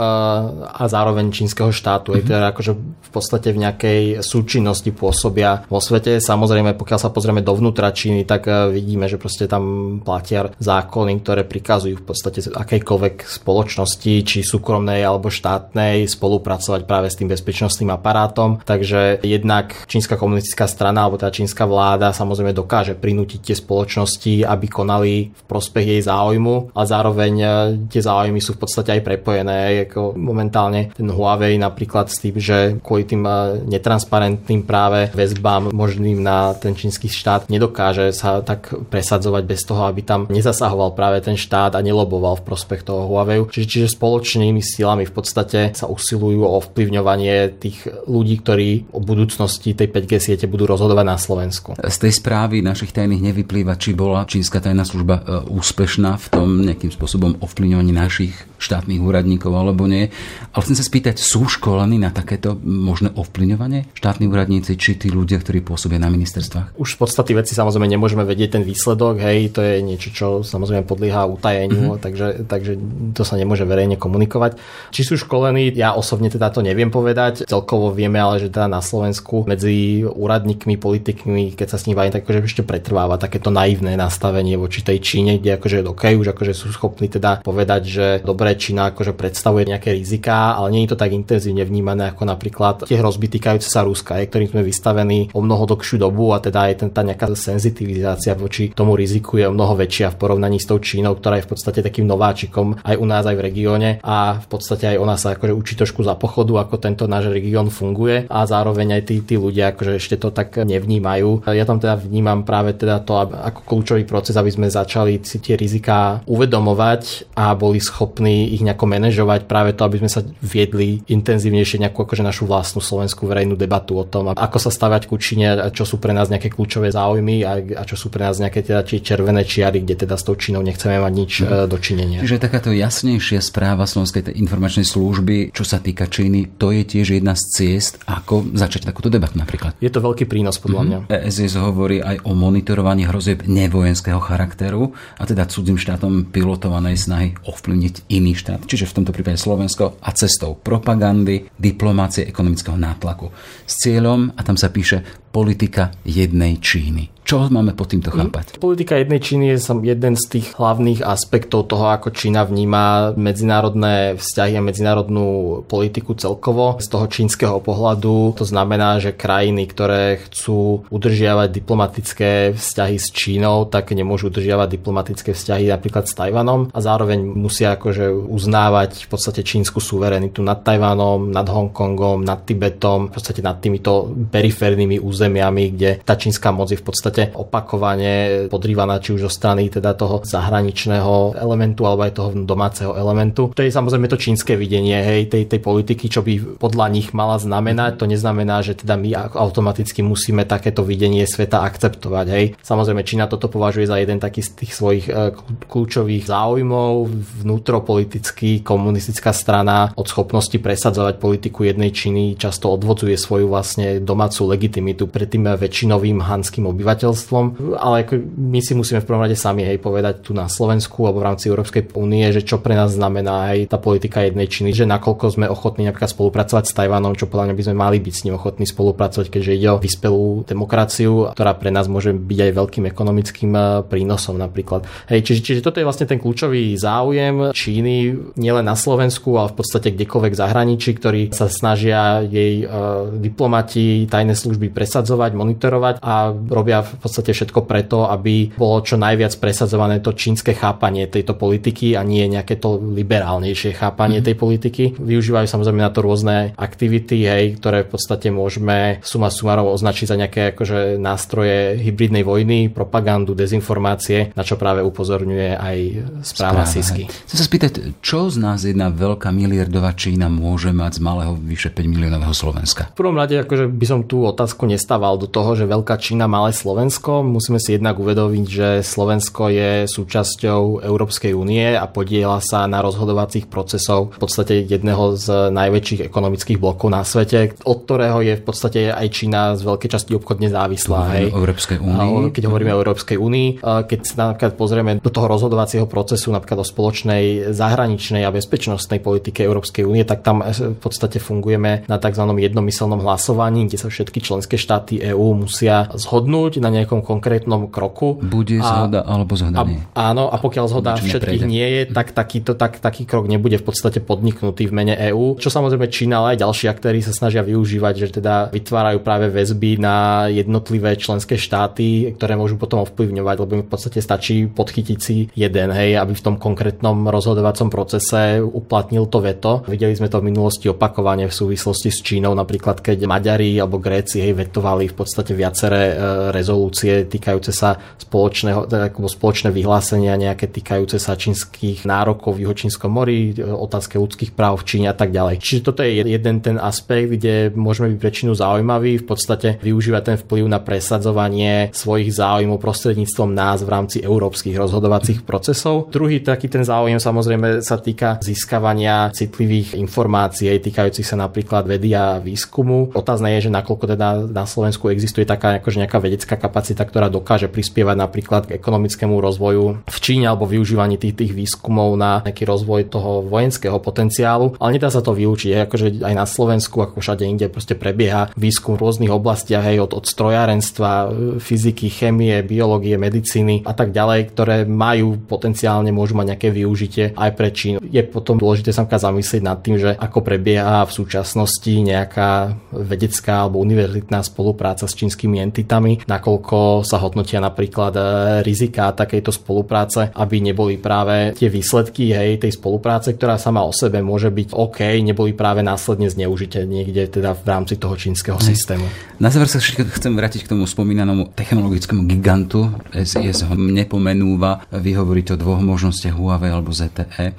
a 0.62 0.84
zároveň 0.86 1.34
čínskeho 1.34 1.74
štátu. 1.74 2.14
Mm-hmm. 2.14 2.30
Teda 2.30 2.54
akože 2.54 2.72
v 2.78 3.10
podstate 3.10 3.50
v 3.56 3.62
nejakej 3.66 4.02
súčinnosti 4.22 4.92
pôsobia 4.94 5.66
vo 5.66 5.82
svete. 5.82 6.22
Samozrejme, 6.22 6.78
pokiaľ 6.78 7.00
sa 7.00 7.10
pozrieme 7.10 7.42
dovnútra 7.42 7.90
Číny, 7.96 8.28
tak 8.28 8.46
eh, 8.52 8.70
vidíme, 8.70 9.10
že 9.10 9.18
proste 9.18 9.50
tam 9.50 9.98
platia 10.06 10.52
zákony, 10.60 11.24
ktoré 11.24 11.42
prikazujú 11.48 11.98
v 11.98 12.06
podstate 12.06 12.46
akejkoľvek 12.46 13.16
spoločnosti, 13.26 14.14
či 14.22 14.46
súkromnej 14.46 15.02
alebo 15.02 15.32
štátnej, 15.32 16.06
spolupracovať 16.06 16.84
práve 16.84 17.08
s 17.08 17.18
tým 17.18 17.32
bezpečným 17.32 17.45
bezpečnostným 17.46 17.94
aparátom, 17.94 18.58
takže 18.66 19.22
jednak 19.22 19.86
čínska 19.86 20.18
komunistická 20.18 20.66
strana 20.66 21.06
alebo 21.06 21.22
tá 21.22 21.30
čínska 21.30 21.70
vláda 21.70 22.10
samozrejme 22.10 22.58
dokáže 22.58 22.98
prinútiť 22.98 23.54
tie 23.54 23.56
spoločnosti, 23.62 24.42
aby 24.42 24.66
konali 24.66 25.30
v 25.30 25.44
prospech 25.46 25.86
jej 25.86 26.02
záujmu 26.02 26.74
a 26.74 26.82
zároveň 26.90 27.34
e, 27.38 27.48
tie 27.94 28.02
záujmy 28.02 28.42
sú 28.42 28.58
v 28.58 28.66
podstate 28.66 28.98
aj 28.98 29.06
prepojené. 29.06 29.86
Ako 29.86 30.18
momentálne 30.18 30.90
ten 30.98 31.06
Huawei 31.06 31.62
napríklad 31.62 32.10
s 32.10 32.18
tým, 32.18 32.42
že 32.42 32.82
kvôli 32.82 33.06
tým 33.06 33.22
e, 33.22 33.62
netransparentným 33.70 34.66
práve 34.66 35.14
väzbám 35.14 35.70
možným 35.70 36.26
na 36.26 36.58
ten 36.58 36.74
čínsky 36.74 37.06
štát 37.06 37.46
nedokáže 37.46 38.10
sa 38.10 38.42
tak 38.42 38.74
presadzovať 38.90 39.44
bez 39.46 39.62
toho, 39.62 39.86
aby 39.86 40.02
tam 40.02 40.26
nezasahoval 40.34 40.98
práve 40.98 41.22
ten 41.22 41.38
štát 41.38 41.78
a 41.78 41.86
neloboval 41.86 42.42
v 42.42 42.46
prospech 42.50 42.82
toho 42.82 43.06
Huawei. 43.06 43.46
Čiže, 43.46 43.68
čiže 43.70 43.88
spoločnými 43.94 44.66
silami 44.66 45.06
v 45.06 45.14
podstate 45.14 45.76
sa 45.78 45.86
usilujú 45.86 46.42
o 46.42 46.56
ovplyvňovanie 46.64 47.35
tých 47.56 47.86
ľudí, 48.08 48.42
ktorí 48.42 48.70
o 48.92 49.00
budúcnosti 49.04 49.76
tej 49.76 49.92
5G 49.92 50.14
siete 50.20 50.46
budú 50.46 50.70
rozhodovať 50.70 51.06
na 51.06 51.18
Slovensku. 51.18 51.76
Z 51.80 51.98
tej 52.02 52.14
správy 52.16 52.62
našich 52.64 52.94
tajných 52.96 53.22
nevyplýva, 53.32 53.76
či 53.80 53.98
bola 53.98 54.28
čínska 54.30 54.62
tajná 54.62 54.86
služba 54.86 55.16
e, 55.20 55.24
úspešná 55.50 56.18
v 56.18 56.28
tom 56.32 56.48
nejakým 56.64 56.92
spôsobom 56.94 57.42
ovplyvňovaní 57.42 57.92
našich 57.92 58.34
štátnych 58.62 59.02
úradníkov 59.02 59.52
alebo 59.54 59.86
nie. 59.86 60.10
Ale 60.56 60.64
chcem 60.64 60.78
sa 60.78 60.86
spýtať, 60.86 61.20
sú 61.20 61.50
školení 61.50 62.00
na 62.00 62.14
takéto 62.14 62.56
možné 62.64 63.12
ovplyvňovanie 63.14 63.92
štátni 63.98 64.30
úradníci 64.30 64.78
či 64.78 64.96
tí 64.96 65.10
ľudia, 65.10 65.42
ktorí 65.42 65.66
pôsobia 65.66 65.98
na 65.98 66.14
ministerstvách? 66.14 66.78
Už 66.78 66.96
v 66.96 67.00
podstate 67.02 67.32
veci 67.34 67.58
samozrejme 67.58 67.90
nemôžeme 67.90 68.22
vedieť 68.22 68.60
ten 68.60 68.64
výsledok, 68.64 69.18
hej, 69.26 69.50
to 69.50 69.66
je 69.66 69.82
niečo, 69.82 70.10
čo 70.14 70.28
samozrejme 70.46 70.86
podlieha 70.86 71.26
utajeniu, 71.26 71.98
mm-hmm. 71.98 72.04
takže, 72.04 72.28
takže 72.46 72.72
to 73.18 73.26
sa 73.26 73.36
nemôže 73.36 73.66
verejne 73.66 73.98
komunikovať. 73.98 74.62
Či 74.94 75.02
sú 75.02 75.14
školení, 75.18 75.74
ja 75.74 75.98
osobne 75.98 76.30
teda 76.30 76.54
to 76.54 76.62
neviem 76.62 76.94
povedať. 76.94 77.25
Celkovo 77.34 77.90
vieme 77.90 78.22
ale, 78.22 78.38
že 78.44 78.54
teda 78.54 78.70
na 78.70 78.84
Slovensku 78.84 79.50
medzi 79.50 80.06
úradníkmi, 80.06 80.78
politikmi, 80.78 81.58
keď 81.58 81.68
sa 81.74 81.78
s 81.82 81.90
nimi 81.90 81.98
bavím, 81.98 82.14
tak 82.14 82.28
akože 82.28 82.46
ešte 82.46 82.64
pretrváva 82.68 83.18
takéto 83.18 83.50
naivné 83.50 83.98
nastavenie 83.98 84.60
voči 84.60 84.86
tej 84.86 85.02
Číne, 85.02 85.42
kde 85.42 85.58
akože 85.58 85.82
OK, 85.86 86.04
už 86.20 86.36
akože 86.36 86.54
sú 86.54 86.70
schopní 86.76 87.08
teda 87.10 87.42
povedať, 87.42 87.82
že 87.88 88.06
dobre, 88.22 88.54
Čína 88.60 88.92
akože 88.94 89.16
predstavuje 89.16 89.70
nejaké 89.70 89.96
rizika, 89.96 90.58
ale 90.60 90.76
nie 90.76 90.82
je 90.86 90.94
to 90.94 91.02
tak 91.02 91.16
intenzívne 91.16 91.64
vnímané 91.66 92.12
ako 92.12 92.24
napríklad 92.28 92.76
tie 92.86 93.00
hrozby 93.00 93.32
týkajúce 93.32 93.72
sa 93.72 93.88
Ruska, 93.88 94.20
je, 94.20 94.30
ktorým 94.30 94.52
sme 94.52 94.62
vystavení 94.66 95.32
o 95.32 95.40
mnoho 95.40 95.64
dlhšiu 95.66 95.98
dobu 96.02 96.36
a 96.36 96.44
teda 96.44 96.70
aj 96.70 96.74
ten, 96.84 96.90
tá 96.92 97.02
nejaká 97.02 97.32
senzitivizácia 97.34 98.36
voči 98.36 98.76
tomu 98.76 98.94
riziku 99.00 99.40
je 99.40 99.48
o 99.48 99.54
mnoho 99.56 99.78
väčšia 99.80 100.14
v 100.14 100.20
porovnaní 100.20 100.60
s 100.60 100.68
tou 100.68 100.78
Čínou, 100.82 101.16
ktorá 101.16 101.40
je 101.40 101.46
v 101.48 101.52
podstate 101.56 101.80
takým 101.82 102.06
nováčikom 102.06 102.82
aj 102.84 102.96
u 102.98 103.06
nás, 103.06 103.24
aj 103.24 103.36
v 103.38 103.46
regióne 103.46 103.90
a 104.04 104.38
v 104.38 104.48
podstate 104.48 104.96
aj 104.96 104.98
ona 105.00 105.16
sa 105.16 105.34
akože 105.38 105.54
učí 105.54 105.74
trošku 105.80 106.04
za 106.04 106.18
pochodu, 106.20 106.66
ako 106.66 106.76
tento 106.78 107.06
náš 107.16 107.32
región 107.32 107.72
funguje 107.72 108.28
a 108.28 108.44
zároveň 108.44 109.00
aj 109.00 109.04
tí, 109.08 109.16
tí 109.24 109.36
ľudia 109.40 109.72
akože 109.72 109.96
ešte 109.96 110.16
to 110.20 110.36
tak 110.36 110.60
nevnímajú. 110.60 111.48
Ja 111.48 111.64
tam 111.64 111.80
teda 111.80 111.96
vnímam 111.96 112.44
práve 112.44 112.76
teda 112.76 113.00
to 113.02 113.16
ako 113.16 113.62
kľúčový 113.64 114.04
proces, 114.04 114.36
aby 114.36 114.52
sme 114.52 114.68
začali 114.68 115.24
si 115.24 115.40
tie 115.40 115.56
rizika 115.56 116.20
uvedomovať 116.28 117.34
a 117.40 117.56
boli 117.56 117.80
schopní 117.80 118.52
ich 118.52 118.62
nejako 118.62 118.86
manažovať 118.92 119.48
práve 119.48 119.72
to, 119.74 119.88
aby 119.88 120.04
sme 120.04 120.12
sa 120.12 120.22
viedli 120.44 121.00
intenzívnejšie 121.08 121.82
nejakú 121.88 122.04
akože 122.04 122.24
našu 122.26 122.44
vlastnú 122.50 122.84
slovenskú 122.84 123.26
verejnú 123.30 123.56
debatu 123.56 123.96
o 123.96 124.06
tom, 124.06 124.36
ako 124.36 124.58
sa 124.60 124.72
stavať 124.74 125.08
ku 125.08 125.16
Číne, 125.22 125.72
čo 125.72 125.88
sú 125.88 125.98
pre 126.02 126.12
nás 126.12 126.28
nejaké 126.28 126.52
kľúčové 126.52 126.92
záujmy 126.92 127.46
a, 127.46 127.82
a 127.82 127.84
čo 127.88 127.96
sú 127.96 128.12
pre 128.12 128.28
nás 128.28 128.38
nejaké 128.42 128.66
teda 128.66 128.84
či 128.84 129.00
červené 129.00 129.46
čiary, 129.46 129.82
kde 129.86 130.06
teda 130.06 130.16
s 130.18 130.24
tou 130.26 130.36
Čínou 130.36 130.66
nechceme 130.66 131.00
mať 131.00 131.14
nič 131.14 131.32
mm. 131.42 131.70
dočinenia. 131.70 132.20
Čiže 132.26 132.42
takáto 132.42 132.74
jasnejšia 132.74 133.40
správa 133.40 133.86
Slovenskej 133.86 134.36
informačnej 134.36 134.86
služby, 134.86 135.54
čo 135.54 135.64
sa 135.64 135.78
týka 135.78 136.10
Číny, 136.10 136.58
to 136.58 136.74
je 136.74 136.84
tiež 136.84 137.05
jedna 137.14 137.38
z 137.38 137.44
ciest, 137.54 138.02
ako 138.10 138.56
začať 138.58 138.90
takúto 138.90 139.14
debatu 139.14 139.38
napríklad. 139.38 139.78
Je 139.78 139.94
to 139.94 140.02
veľký 140.02 140.26
prínos 140.26 140.58
podľa 140.58 140.82
mm-hmm. 140.82 141.02
mňa. 141.10 141.22
ESS 141.30 141.56
hovorí 141.62 142.02
aj 142.02 142.26
o 142.26 142.34
monitorovaní 142.34 143.06
hrozieb 143.06 143.46
nevojenského 143.46 144.18
charakteru 144.18 144.92
a 145.20 145.24
teda 145.24 145.46
cudzím 145.46 145.78
štátom 145.78 146.34
pilotovanej 146.34 146.98
snahy 146.98 147.38
ovplyvniť 147.46 148.10
iný 148.12 148.34
štát, 148.36 148.66
čiže 148.66 148.90
v 148.90 148.96
tomto 149.02 149.16
prípade 149.16 149.38
Slovensko, 149.38 149.98
a 150.02 150.10
cestou 150.12 150.58
propagandy, 150.58 151.48
diplomácie, 151.56 152.26
ekonomického 152.28 152.76
nátlaku. 152.76 153.30
S 153.66 153.86
cieľom, 153.86 154.34
a 154.36 154.42
tam 154.42 154.58
sa 154.58 154.74
píše, 154.74 155.02
politika 155.30 155.92
jednej 156.04 156.58
Číny. 156.60 157.15
Čo 157.26 157.50
máme 157.50 157.74
pod 157.74 157.90
týmto 157.90 158.14
mhm. 158.14 158.18
chápať? 158.30 158.46
Politika 158.62 159.02
jednej 159.02 159.18
Číny 159.18 159.58
je 159.58 159.58
jeden 159.82 160.14
z 160.14 160.26
tých 160.30 160.54
hlavných 160.62 161.02
aspektov 161.02 161.66
toho, 161.66 161.90
ako 161.90 162.14
Čína 162.14 162.46
vníma 162.46 163.18
medzinárodné 163.18 164.14
vzťahy 164.22 164.54
a 164.54 164.62
medzinárodnú 164.62 165.62
politiku 165.66 166.14
celkovo. 166.14 166.78
Z 166.78 166.86
toho 166.86 167.10
čínskeho 167.10 167.58
pohľadu 167.66 168.38
to 168.38 168.46
znamená, 168.46 169.02
že 169.02 169.18
krajiny, 169.18 169.66
ktoré 169.66 170.22
chcú 170.30 170.86
udržiavať 170.94 171.50
diplomatické 171.50 172.54
vzťahy 172.54 172.98
s 173.02 173.10
Čínou, 173.10 173.66
tak 173.66 173.90
nemôžu 173.98 174.30
udržiavať 174.30 174.78
diplomatické 174.78 175.34
vzťahy 175.34 175.74
napríklad 175.74 176.06
s 176.06 176.14
Tajvanom 176.14 176.70
a 176.70 176.80
zároveň 176.80 177.26
musia 177.26 177.74
akože 177.74 178.14
uznávať 178.14 179.02
v 179.02 179.10
podstate 179.10 179.42
čínsku 179.42 179.82
suverenitu 179.82 180.46
nad 180.46 180.62
Tajvanom, 180.62 181.34
nad 181.34 181.50
Hongkongom, 181.50 182.22
nad 182.22 182.46
Tibetom, 182.46 183.10
v 183.10 183.18
podstate 183.18 183.42
nad 183.42 183.58
týmito 183.58 184.14
periférnymi 184.30 185.02
územiami, 185.02 185.64
kde 185.74 185.90
tá 186.06 186.14
čínska 186.14 186.54
moc 186.54 186.70
je 186.70 186.78
v 186.78 186.86
podstate 186.86 187.15
podstate 187.16 187.32
opakovane 187.40 188.12
podrývaná 188.52 189.00
či 189.00 189.16
už 189.16 189.28
zo 189.28 189.32
strany 189.32 189.72
teda 189.72 189.96
toho 189.96 190.20
zahraničného 190.28 191.40
elementu 191.40 191.88
alebo 191.88 192.04
aj 192.04 192.14
toho 192.14 192.30
domáceho 192.44 192.92
elementu. 192.92 193.56
To 193.56 193.64
je 193.64 193.72
samozrejme 193.72 194.12
to 194.12 194.20
čínske 194.20 194.60
videnie 194.60 195.00
hej, 195.00 195.32
tej, 195.32 195.48
tej 195.48 195.60
politiky, 195.64 196.12
čo 196.12 196.20
by 196.20 196.60
podľa 196.60 196.92
nich 196.92 197.16
mala 197.16 197.40
znamenať. 197.40 198.04
To 198.04 198.12
neznamená, 198.12 198.60
že 198.60 198.76
teda 198.76 199.00
my 199.00 199.16
automaticky 199.16 200.04
musíme 200.04 200.44
takéto 200.44 200.84
videnie 200.84 201.24
sveta 201.24 201.64
akceptovať. 201.64 202.26
Hej. 202.28 202.46
Samozrejme 202.60 203.08
Čína 203.08 203.32
toto 203.32 203.48
považuje 203.48 203.88
za 203.88 203.96
jeden 203.96 204.20
taký 204.20 204.44
z 204.44 204.52
tých 204.60 204.74
svojich 204.76 205.06
e, 205.08 205.32
kľúčových 205.72 206.28
záujmov. 206.28 207.08
Vnútropolitický 207.48 208.60
komunistická 208.60 209.32
strana 209.32 209.96
od 209.96 210.04
schopnosti 210.10 210.56
presadzovať 210.60 211.16
politiku 211.22 211.64
jednej 211.64 211.96
Číny 211.96 212.36
často 212.36 212.68
odvodzuje 212.76 213.16
svoju 213.16 213.48
vlastne 213.48 214.04
domácu 214.04 214.52
legitimitu 214.52 215.08
pred 215.08 215.32
tým 215.32 215.56
väčšinovým 215.56 216.20
hanským 216.20 216.66
obyvateľom 216.66 217.05
obyvateľstvom, 217.06 217.78
ale 217.78 217.96
ako 218.06 218.14
my 218.36 218.60
si 218.62 218.74
musíme 218.74 219.00
v 219.02 219.08
prvom 219.08 219.22
rade 219.22 219.38
sami 219.38 219.62
hej, 219.62 219.78
povedať 219.78 220.26
tu 220.26 220.34
na 220.34 220.50
Slovensku 220.50 221.06
alebo 221.06 221.22
v 221.22 221.28
rámci 221.30 221.46
Európskej 221.54 221.94
únie, 221.94 222.26
že 222.34 222.42
čo 222.42 222.58
pre 222.58 222.74
nás 222.74 222.98
znamená 222.98 223.54
aj 223.54 223.70
tá 223.70 223.78
politika 223.78 224.26
jednej 224.26 224.50
činy, 224.50 224.74
že 224.74 224.90
nakoľko 224.90 225.38
sme 225.38 225.46
ochotní 225.46 225.86
napríklad 225.86 226.10
spolupracovať 226.10 226.64
s 226.66 226.74
Tajvanom, 226.74 227.14
čo 227.14 227.30
podľa 227.30 227.52
mňa 227.52 227.56
by 227.56 227.64
sme 227.70 227.76
mali 227.78 227.98
byť 228.02 228.14
s 228.14 228.24
ním 228.26 228.36
ochotní 228.42 228.66
spolupracovať, 228.66 229.28
keďže 229.30 229.56
ide 229.56 229.70
o 229.70 229.82
vyspelú 229.82 230.48
demokraciu, 230.48 231.30
ktorá 231.38 231.54
pre 231.54 231.70
nás 231.70 231.86
môže 231.86 232.16
byť 232.16 232.40
aj 232.50 232.52
veľkým 232.58 232.86
ekonomickým 232.90 233.52
eh, 233.54 233.66
prínosom 233.86 234.42
napríklad. 234.42 234.90
Hej, 235.12 235.30
čiže, 235.30 235.42
čiže 235.46 235.62
toto 235.62 235.78
je 235.78 235.88
vlastne 235.88 236.10
ten 236.10 236.18
kľúčový 236.18 236.74
záujem 236.76 237.54
Číny 237.54 238.16
nielen 238.40 238.66
na 238.66 238.74
Slovensku, 238.74 239.38
ale 239.38 239.54
v 239.54 239.58
podstate 239.62 239.94
kdekoľvek 239.94 240.34
zahraničí, 240.34 240.98
ktorí 240.98 241.22
sa 241.36 241.52
snažia 241.52 242.24
jej 242.26 242.66
uh, 242.66 243.12
diplomati, 243.12 244.08
tajné 244.10 244.34
služby 244.34 244.72
presadzovať, 244.72 245.32
monitorovať 245.36 245.96
a 246.02 246.32
robia 246.32 246.82
v 246.82 246.95
podstate 247.02 247.32
všetko 247.36 247.66
preto, 247.66 248.08
aby 248.08 248.56
bolo 248.56 248.82
čo 248.84 248.96
najviac 248.96 249.36
presadzované 249.40 250.00
to 250.00 250.16
čínske 250.16 250.56
chápanie 250.56 251.08
tejto 251.10 251.36
politiky 251.36 251.96
a 251.98 252.02
nie 252.06 252.26
nejaké 252.28 252.60
to 252.60 252.78
liberálnejšie 252.80 253.76
chápanie 253.76 254.22
mm. 254.22 254.26
tej 254.26 254.36
politiky. 254.38 254.84
Využívajú 254.96 255.46
samozrejme 255.50 255.82
na 255.82 255.92
to 255.92 256.04
rôzne 256.06 256.54
aktivity, 256.56 257.26
hej, 257.26 257.58
ktoré 257.58 257.86
v 257.86 257.98
podstate 257.98 258.30
môžeme 258.30 259.00
suma 259.02 259.28
sumarov 259.34 259.74
označiť 259.76 260.06
za 260.06 260.16
nejaké 260.16 260.42
akože 260.56 260.96
nástroje 261.02 261.80
hybridnej 261.82 262.24
vojny, 262.24 262.70
propagandu, 262.72 263.36
dezinformácie, 263.36 264.32
na 264.34 264.44
čo 264.46 264.56
práve 264.56 264.86
upozorňuje 264.86 265.50
aj 265.58 265.78
správa, 266.22 266.64
správa 266.64 266.64
Sisky. 266.66 267.04
Chcem 267.10 267.38
sa 267.38 267.46
spýtať, 267.46 267.72
čo 268.00 268.30
z 268.32 268.38
nás 268.40 268.64
jedna 268.64 268.94
veľká 268.94 269.34
miliardová 269.34 269.92
Čína 269.94 270.32
môže 270.32 270.72
mať 270.72 271.00
z 271.00 271.02
malého 271.02 271.34
vyše 271.36 271.74
5 271.74 271.86
miliónového 271.86 272.34
Slovenska? 272.34 272.94
V 272.96 273.00
prvom 273.00 273.18
rade 273.18 273.36
akože 273.42 273.68
by 273.68 273.86
som 273.86 274.00
tú 274.06 274.24
otázku 274.24 274.66
nestával 274.70 275.20
do 275.20 275.28
toho, 275.28 275.58
že 275.58 275.68
veľká 275.68 275.98
Čína, 276.00 276.30
malé 276.30 276.56
Slovensko 276.56 276.85
Slovensko. 276.86 277.26
Musíme 277.26 277.58
si 277.58 277.74
jednak 277.74 277.98
uvedomiť, 277.98 278.46
že 278.46 278.70
Slovensko 278.86 279.50
je 279.50 279.90
súčasťou 279.90 280.86
Európskej 280.86 281.34
únie 281.34 281.74
a 281.74 281.90
podiela 281.90 282.38
sa 282.46 282.70
na 282.70 282.78
rozhodovacích 282.86 283.50
procesov 283.50 284.14
v 284.14 284.22
podstate 284.22 284.62
jedného 284.70 285.18
z 285.18 285.50
najväčších 285.50 286.06
ekonomických 286.06 286.62
blokov 286.62 286.94
na 286.94 287.02
svete, 287.02 287.58
od 287.66 287.90
ktorého 287.90 288.22
je 288.22 288.38
v 288.38 288.44
podstate 288.46 288.94
aj 288.94 289.08
Čína 289.10 289.58
z 289.58 289.66
veľkej 289.66 289.90
časti 289.98 290.14
obchodne 290.14 290.54
závislá. 290.54 291.00
Hej. 291.18 291.34
Európskej 291.34 291.82
únii. 291.82 292.30
Keď 292.30 292.44
hovoríme 292.54 292.70
o 292.70 292.80
Európskej 292.86 293.18
únii, 293.18 293.66
keď 293.66 294.00
sa 294.06 294.38
napríklad 294.38 294.54
pozrieme 294.54 295.02
do 295.02 295.10
toho 295.10 295.26
rozhodovacieho 295.26 295.90
procesu 295.90 296.30
napríklad 296.30 296.62
o 296.62 296.66
spoločnej 296.70 297.50
zahraničnej 297.50 298.22
a 298.22 298.30
bezpečnostnej 298.30 299.02
politike 299.02 299.42
Európskej 299.42 299.90
únie, 299.90 300.06
tak 300.06 300.22
tam 300.22 300.46
v 300.46 300.78
podstate 300.78 301.18
fungujeme 301.18 301.90
na 301.90 301.98
tzv. 301.98 302.30
jednomyselnom 302.30 303.02
hlasovaní, 303.02 303.66
kde 303.66 303.82
sa 303.82 303.90
všetky 303.90 304.22
členské 304.22 304.54
štáty 304.62 305.02
EÚ 305.02 305.34
musia 305.34 305.90
zhodnúť 305.90 306.62
na 306.62 306.75
nejakom 306.76 307.00
konkrétnom 307.02 307.72
kroku. 307.72 308.20
Bude 308.20 308.60
zhoda 308.60 309.02
a, 309.02 309.16
alebo 309.16 309.34
zhoda 309.40 309.64
nie. 309.64 309.80
A, 309.96 310.12
áno, 310.12 310.28
a 310.28 310.36
pokiaľ 310.36 310.66
zhoda 310.68 311.00
všetkých 311.00 311.44
neprejde. 311.44 311.48
nie 311.48 311.68
je, 311.68 311.82
tak 311.92 312.12
takýto, 312.12 312.54
tak, 312.60 312.84
taký 312.84 313.08
krok 313.08 313.32
nebude 313.32 313.56
v 313.56 313.66
podstate 313.66 314.04
podniknutý 314.04 314.68
v 314.68 314.74
mene 314.76 314.96
EÚ. 315.12 315.40
Čo 315.40 315.48
samozrejme 315.48 315.88
Čína, 315.88 316.20
ale 316.20 316.36
aj 316.36 316.44
ďalší 316.44 316.66
aktéry 316.68 317.00
sa 317.00 317.16
snažia 317.16 317.46
využívať, 317.46 317.94
že 317.96 318.08
teda 318.20 318.52
vytvárajú 318.52 319.00
práve 319.06 319.32
väzby 319.32 319.80
na 319.80 320.28
jednotlivé 320.28 320.98
členské 321.00 321.38
štáty, 321.40 322.12
ktoré 322.18 322.36
môžu 322.36 322.60
potom 322.60 322.82
ovplyvňovať, 322.84 323.36
lebo 323.40 323.52
im 323.62 323.64
v 323.64 323.72
podstate 323.72 324.02
stačí 324.02 324.50
podchytiť 324.50 325.00
si 325.00 325.30
jeden, 325.32 325.70
hej, 325.72 325.96
aby 326.02 326.12
v 326.18 326.26
tom 326.26 326.36
konkrétnom 326.42 327.08
rozhodovacom 327.08 327.70
procese 327.70 328.42
uplatnil 328.42 329.06
to 329.08 329.22
veto. 329.22 329.52
Videli 329.70 329.94
sme 329.94 330.10
to 330.10 330.20
v 330.20 330.34
minulosti 330.34 330.68
opakovane 330.68 331.30
v 331.30 331.34
súvislosti 331.34 331.94
s 331.94 332.02
Čínou, 332.02 332.34
napríklad 332.34 332.82
keď 332.82 333.06
Maďari 333.06 333.56
alebo 333.62 333.78
Gréci 333.78 334.20
hej, 334.20 334.34
vetovali 334.34 334.90
v 334.90 334.96
podstate 334.98 335.38
viaceré 335.38 335.94
e, 335.94 335.96
rezolúcie 336.34 336.65
týkajúce 337.08 337.56
sa 337.56 337.80
spoločného, 337.98 338.68
teda 338.68 338.92
spoločné 338.92 339.50
vyhlásenia 339.56 340.20
nejaké 340.20 340.52
týkajúce 340.52 341.00
sa 341.00 341.16
čínskych 341.16 341.88
nárokov 341.88 342.36
v 342.36 342.44
Juhočínskom 342.44 342.92
mori, 342.92 343.34
otázke 343.40 343.96
ľudských 343.96 344.36
práv 344.36 344.60
v 344.62 344.68
Číne 344.68 344.88
a 344.92 344.96
tak 344.98 345.16
ďalej. 345.16 345.40
Čiže 345.40 345.62
toto 345.64 345.82
je 345.88 346.04
jeden 346.04 346.38
ten 346.44 346.60
aspekt, 346.60 347.18
kde 347.18 347.50
môžeme 347.56 347.96
byť 347.96 348.00
väčšinu 348.04 348.32
zaujímaví, 348.36 349.00
v 349.00 349.08
podstate 349.08 349.58
využívať 349.64 350.04
ten 350.04 350.18
vplyv 350.20 350.46
na 350.52 350.60
presadzovanie 350.60 351.72
svojich 351.72 352.12
záujmov 352.12 352.60
prostredníctvom 352.60 353.32
nás 353.32 353.64
v 353.64 353.72
rámci 353.72 353.98
európskych 354.04 354.60
rozhodovacích 354.60 355.24
procesov. 355.24 355.88
Druhý 355.90 356.20
taký 356.20 356.52
ten 356.52 356.68
záujem 356.68 357.00
samozrejme 357.00 357.64
sa 357.64 357.80
týka 357.80 358.20
získavania 358.20 359.08
citlivých 359.16 359.80
informácií 359.80 360.66
týkajúcich 360.66 361.06
sa 361.06 361.18
napríklad 361.20 361.70
vedy 361.70 361.94
a 361.94 362.18
výskumu. 362.18 362.90
Otázne 362.98 363.38
je, 363.38 363.46
že 363.46 363.54
nakoľko 363.54 363.86
teda 363.94 364.08
na 364.26 364.50
Slovensku 364.50 364.90
existuje 364.90 365.30
taká 365.30 365.62
akože 365.62 365.86
nejaká 365.86 366.02
vedecká 366.02 366.36
kapacita, 366.36 366.55
ktorá 366.86 367.12
dokáže 367.12 367.52
prispievať 367.52 367.96
napríklad 368.00 368.42
k 368.48 368.56
ekonomickému 368.56 369.20
rozvoju 369.20 369.84
v 369.84 369.98
Číne 370.00 370.32
alebo 370.32 370.48
využívaní 370.48 370.96
tých, 370.96 371.16
tých 371.16 371.34
výskumov 371.36 372.00
na 372.00 372.24
nejaký 372.24 372.48
rozvoj 372.48 372.92
toho 372.92 373.26
vojenského 373.26 373.78
potenciálu, 373.80 374.56
ale 374.60 374.80
nedá 374.80 374.88
sa 374.88 375.04
to 375.04 375.12
vylúčiť. 375.12 375.50
Je, 375.52 375.58
akože 375.68 375.88
aj 376.04 376.16
na 376.16 376.26
Slovensku, 376.28 376.80
ako 376.80 377.04
všade 377.04 377.28
inde, 377.28 377.52
proste 377.52 377.76
prebieha 377.76 378.32
výskum 378.40 378.80
v 378.80 378.84
rôznych 378.88 379.12
oblastiach, 379.12 379.66
aj 379.66 379.78
od, 379.90 379.92
od 380.00 380.06
strojárenstva, 380.08 380.92
fyziky, 381.40 381.92
chemie, 381.92 382.40
biológie, 382.44 382.96
medicíny 382.96 383.68
a 383.68 383.76
tak 383.76 383.92
ďalej, 383.92 384.32
ktoré 384.32 384.58
majú 384.64 385.20
potenciálne, 385.20 385.92
môžu 385.92 386.16
mať 386.16 386.36
nejaké 386.36 386.50
využitie 386.52 387.06
aj 387.16 387.32
pre 387.36 387.50
Čínu. 387.52 387.84
Je 387.84 388.02
potom 388.04 388.40
dôležité 388.40 388.72
sa 388.72 388.88
zamyslieť 388.88 389.44
nad 389.44 389.60
tým, 389.60 389.76
že 389.76 389.92
ako 389.98 390.24
prebieha 390.24 390.88
v 390.88 390.96
súčasnosti 390.96 391.74
nejaká 391.74 392.56
vedecká 392.72 393.44
alebo 393.44 393.60
univerzitná 393.60 394.24
spolupráca 394.24 394.88
s 394.88 394.96
čínskymi 394.96 395.44
entitami, 395.44 396.06
nakoľko 396.08 396.45
sa 396.86 396.98
hodnotia 397.02 397.42
napríklad 397.42 397.94
e, 397.96 398.02
rizika 398.46 398.94
takejto 398.94 399.34
spolupráce, 399.34 400.14
aby 400.14 400.42
neboli 400.42 400.78
práve 400.78 401.34
tie 401.34 401.50
výsledky 401.50 402.14
hej, 402.14 402.38
tej 402.38 402.56
spolupráce, 402.56 403.16
ktorá 403.16 403.40
sama 403.42 403.66
o 403.66 403.74
sebe 403.74 404.04
môže 404.06 404.30
byť 404.30 404.54
OK, 404.54 404.80
neboli 405.02 405.34
práve 405.34 405.66
následne 405.66 406.12
zneužité 406.12 406.68
niekde 406.68 407.08
teda 407.10 407.34
v 407.34 407.46
rámci 407.48 407.76
toho 407.80 407.96
čínskeho 407.98 408.38
systému. 408.38 408.86
Na 409.18 409.32
záver 409.32 409.48
sa 409.48 409.64
chcem 409.64 410.14
vrátiť 410.14 410.46
k 410.46 410.52
tomu 410.52 410.68
spomínanému 410.68 411.34
technologickému 411.34 412.04
gigantu. 412.06 412.68
SIS 412.92 413.48
ho 413.48 413.56
nepomenúva. 413.56 414.68
Vy 414.76 415.00
hovoríte 415.00 415.34
o 415.34 415.40
dvoch 415.40 415.64
možnostiach 415.64 416.16
Huawei 416.16 416.52
alebo 416.52 416.76
ZTE. 416.76 417.36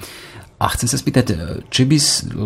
A 0.57 0.73
chcem 0.73 0.89
sa 0.89 0.97
spýtať, 0.97 1.37
či 1.69 1.85
by, 1.85 1.97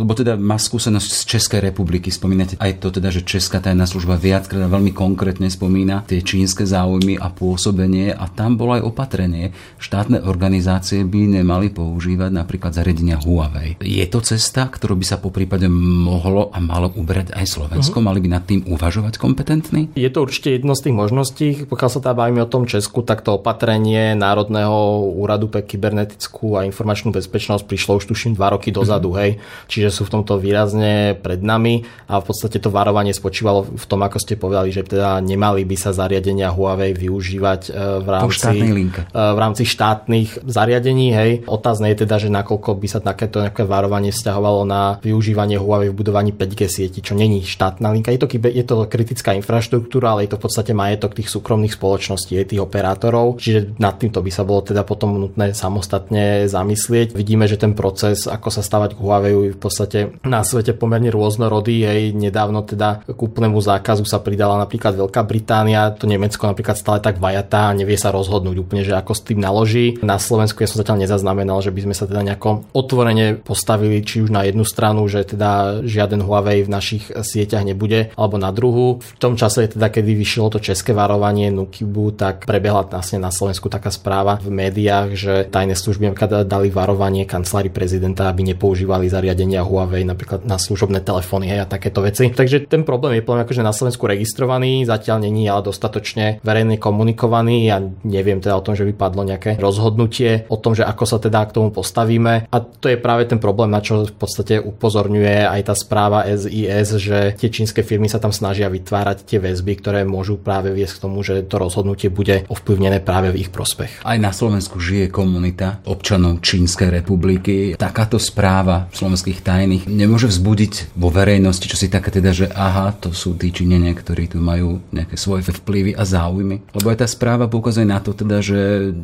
lebo 0.02 0.12
teda 0.18 0.34
má 0.34 0.58
skúsenosť 0.58 1.10
z 1.14 1.22
Českej 1.30 1.60
republiky, 1.62 2.10
spomínate 2.10 2.58
aj 2.58 2.82
to 2.82 2.90
teda, 2.90 3.14
že 3.14 3.22
Česká 3.22 3.62
tajná 3.62 3.86
služba 3.86 4.18
viackrát 4.18 4.66
veľmi 4.66 4.90
konkrétne 4.90 5.46
spomína 5.46 6.02
tie 6.10 6.18
čínske 6.18 6.66
záujmy 6.66 7.22
a 7.22 7.30
pôsobenie 7.30 8.10
a 8.10 8.26
tam 8.26 8.58
bolo 8.58 8.74
aj 8.74 8.82
opatrenie. 8.82 9.54
Štátne 9.78 10.26
organizácie 10.26 11.06
by 11.06 11.38
nemali 11.38 11.70
používať 11.70 12.34
napríklad 12.34 12.74
zariadenia 12.74 13.22
Huawei. 13.22 13.78
Je 13.78 14.02
to 14.10 14.18
cesta, 14.26 14.66
ktorú 14.66 14.98
by 14.98 15.06
sa 15.06 15.22
po 15.22 15.30
prípade 15.30 15.70
mohlo 15.70 16.50
a 16.50 16.58
malo 16.58 16.90
uberať 16.90 17.30
aj 17.30 17.46
Slovensko? 17.46 18.02
Uh-huh. 18.02 18.08
Mali 18.10 18.18
by 18.18 18.28
nad 18.34 18.42
tým 18.42 18.66
uvažovať 18.66 19.22
kompetentní? 19.22 19.94
Je 19.94 20.10
to 20.10 20.26
určite 20.26 20.58
jedno 20.58 20.74
z 20.74 20.90
tých 20.90 20.96
možností. 20.98 21.48
Pokiaľ 21.62 21.90
sa 21.94 22.02
teda 22.02 22.18
bavíme 22.18 22.42
o 22.42 22.50
tom 22.50 22.66
Česku, 22.66 23.06
tak 23.06 23.22
to 23.22 23.38
opatrenie 23.38 24.18
Národného 24.18 25.06
úradu 25.14 25.46
pre 25.46 25.62
kybernetickú 25.62 26.58
a 26.58 26.66
informačnú 26.66 27.14
bezpečnosť 27.14 27.70
prišlo 27.70 27.99
už 28.00 28.08
tuším 28.08 28.32
2 28.34 28.54
roky 28.56 28.72
dozadu, 28.72 29.12
mm-hmm. 29.12 29.22
hej. 29.22 29.30
Čiže 29.68 29.88
sú 29.92 30.02
v 30.08 30.12
tomto 30.16 30.40
výrazne 30.40 31.14
pred 31.20 31.44
nami 31.44 31.84
a 32.08 32.18
v 32.18 32.24
podstate 32.24 32.56
to 32.56 32.72
varovanie 32.72 33.12
spočívalo 33.12 33.68
v 33.68 33.84
tom, 33.84 34.00
ako 34.00 34.16
ste 34.16 34.40
povedali, 34.40 34.72
že 34.72 34.88
teda 34.88 35.20
nemali 35.20 35.68
by 35.68 35.76
sa 35.76 35.92
zariadenia 35.92 36.48
Huawei 36.48 36.96
využívať 36.96 37.60
e, 37.68 37.70
v 38.00 38.08
rámci, 38.08 38.56
e, 38.56 39.12
v 39.12 39.38
rámci 39.38 39.68
štátnych 39.68 40.48
zariadení, 40.48 41.12
hej. 41.12 41.30
Otázne 41.44 41.92
je 41.92 42.08
teda, 42.08 42.16
že 42.16 42.32
nakoľko 42.32 42.80
by 42.80 42.88
sa 42.88 43.00
takéto 43.04 43.44
nejaké 43.44 43.68
varovanie 43.68 44.14
vzťahovalo 44.14 44.64
na 44.64 44.96
využívanie 45.02 45.60
Huawei 45.60 45.90
v 45.90 45.98
budovaní 45.98 46.30
5G 46.32 46.60
sieti, 46.70 47.04
čo 47.04 47.18
není 47.18 47.42
štátna 47.44 47.90
linka. 47.90 48.14
Je 48.14 48.20
to, 48.22 48.28
je 48.30 48.64
to 48.64 48.86
kritická 48.86 49.34
infraštruktúra, 49.36 50.14
ale 50.16 50.24
je 50.24 50.32
to 50.32 50.38
v 50.38 50.44
podstate 50.46 50.72
majetok 50.72 51.18
tých 51.18 51.28
súkromných 51.28 51.74
spoločností, 51.74 52.38
je 52.38 52.56
tých 52.56 52.62
operátorov, 52.62 53.42
čiže 53.42 53.76
nad 53.82 53.98
týmto 53.98 54.22
by 54.22 54.30
sa 54.30 54.46
bolo 54.46 54.62
teda 54.62 54.86
potom 54.86 55.18
nutné 55.18 55.52
samostatne 55.52 56.46
zamyslieť. 56.46 57.12
Vidíme, 57.12 57.50
že 57.50 57.58
ten 57.58 57.74
proces, 57.74 57.89
ako 57.94 58.48
sa 58.50 58.62
stavať 58.62 58.96
k 58.96 59.02
Huawei 59.02 59.34
v 59.54 59.58
podstate 59.58 60.18
na 60.26 60.42
svete 60.46 60.74
pomerne 60.76 61.10
rôznorodý. 61.12 61.86
Hej, 61.86 62.16
nedávno 62.16 62.62
teda 62.62 63.02
k 63.04 63.20
úplnému 63.20 63.58
zákazu 63.60 64.04
sa 64.04 64.20
pridala 64.20 64.58
napríklad 64.60 64.96
Veľká 64.96 65.22
Británia, 65.24 65.92
to 65.94 66.06
Nemecko 66.06 66.46
napríklad 66.46 66.76
stále 66.76 66.98
tak 67.00 67.18
vajatá 67.18 67.70
a 67.70 67.76
nevie 67.76 67.96
sa 67.96 68.12
rozhodnúť 68.12 68.56
úplne, 68.58 68.82
že 68.82 68.94
ako 68.96 69.12
s 69.14 69.22
tým 69.24 69.38
naloží. 69.40 69.96
Na 70.00 70.20
Slovensku 70.20 70.60
ja 70.62 70.68
som 70.68 70.80
zatiaľ 70.80 71.04
nezaznamenal, 71.04 71.60
že 71.60 71.72
by 71.74 71.90
sme 71.90 71.94
sa 71.94 72.04
teda 72.06 72.22
nejako 72.22 72.68
otvorene 72.74 73.38
postavili 73.40 74.02
či 74.04 74.24
už 74.24 74.30
na 74.30 74.46
jednu 74.46 74.62
stranu, 74.66 75.06
že 75.10 75.24
teda 75.24 75.82
žiaden 75.86 76.22
Huawei 76.24 76.62
v 76.64 76.72
našich 76.72 77.08
sieťach 77.10 77.64
nebude, 77.64 78.12
alebo 78.14 78.36
na 78.36 78.52
druhú. 78.52 79.00
V 79.00 79.20
tom 79.20 79.34
čase 79.34 79.70
teda, 79.70 79.88
kedy 79.88 80.12
vyšlo 80.14 80.52
to 80.52 80.58
české 80.62 80.92
varovanie 80.92 81.48
Nukibu, 81.52 82.12
tak 82.14 82.44
prebehla 82.46 82.86
vlastne 82.86 83.22
na 83.22 83.32
Slovensku 83.32 83.70
taká 83.72 83.88
správa 83.92 84.36
v 84.38 84.52
médiách, 84.52 85.08
že 85.16 85.34
tajné 85.48 85.74
služby 85.76 86.12
dali 86.46 86.68
varovanie 86.72 87.24
kancelári 87.24 87.72
prezidenta, 87.80 88.28
aby 88.28 88.44
nepoužívali 88.52 89.08
zariadenia 89.08 89.64
Huawei 89.64 90.04
napríklad 90.04 90.44
na 90.44 90.60
služobné 90.60 91.00
telefóny 91.00 91.48
hej, 91.48 91.64
a 91.64 91.70
takéto 91.72 92.04
veci. 92.04 92.28
Takže 92.28 92.68
ten 92.68 92.84
problém 92.84 93.16
je 93.16 93.24
podľa 93.24 93.48
akože 93.48 93.64
na 93.64 93.72
Slovensku 93.72 94.04
registrovaný, 94.04 94.84
zatiaľ 94.84 95.24
není 95.24 95.48
ale 95.48 95.64
dostatočne 95.64 96.44
verejne 96.44 96.76
komunikovaný. 96.76 97.64
Ja 97.64 97.80
neviem 98.04 98.44
teda 98.44 98.60
o 98.60 98.64
tom, 98.66 98.76
že 98.76 98.84
vypadlo 98.84 99.24
nejaké 99.24 99.56
rozhodnutie 99.56 100.44
o 100.52 100.60
tom, 100.60 100.76
že 100.76 100.84
ako 100.84 101.04
sa 101.08 101.16
teda 101.16 101.48
k 101.48 101.56
tomu 101.56 101.72
postavíme. 101.72 102.52
A 102.52 102.56
to 102.60 102.92
je 102.92 103.00
práve 103.00 103.24
ten 103.24 103.40
problém, 103.40 103.72
na 103.72 103.80
čo 103.80 104.04
v 104.04 104.12
podstate 104.12 104.60
upozorňuje 104.60 105.48
aj 105.48 105.72
tá 105.72 105.74
správa 105.78 106.28
SIS, 106.28 107.00
že 107.00 107.32
tie 107.40 107.48
čínske 107.48 107.80
firmy 107.80 108.12
sa 108.12 108.20
tam 108.20 108.34
snažia 108.34 108.68
vytvárať 108.68 109.24
tie 109.24 109.38
väzby, 109.40 109.80
ktoré 109.80 110.04
môžu 110.04 110.36
práve 110.36 110.74
viesť 110.76 111.00
k 111.00 111.02
tomu, 111.08 111.24
že 111.24 111.46
to 111.48 111.56
rozhodnutie 111.56 112.12
bude 112.12 112.44
ovplyvnené 112.50 113.00
práve 113.00 113.32
v 113.32 113.46
ich 113.46 113.50
prospech. 113.54 114.02
Aj 114.04 114.18
na 114.18 114.34
Slovensku 114.34 114.82
žije 114.82 115.08
komunita 115.08 115.80
občanov 115.86 116.42
Čínskej 116.42 116.90
republiky 116.90 117.69
takáto 117.76 118.16
správa 118.16 118.88
slovenských 118.94 119.42
tajných 119.42 119.84
nemôže 119.90 120.30
vzbudiť 120.30 120.94
vo 120.96 121.12
verejnosti, 121.12 121.66
čo 121.66 121.76
si 121.76 121.92
také 121.92 122.14
teda, 122.14 122.30
že 122.32 122.46
aha, 122.48 122.94
to 122.96 123.12
sú 123.12 123.36
tí 123.36 123.52
Číňania, 123.52 123.92
ktorí 123.92 124.32
tu 124.32 124.38
majú 124.40 124.80
nejaké 124.94 125.18
svoje 125.18 125.50
vplyvy 125.50 125.92
a 125.98 126.06
záujmy. 126.06 126.72
Lebo 126.72 126.86
aj 126.88 127.04
tá 127.04 127.06
správa 127.06 127.50
poukazuje 127.50 127.84
na 127.84 128.00
to 128.00 128.16
teda, 128.16 128.40
že 128.40 128.58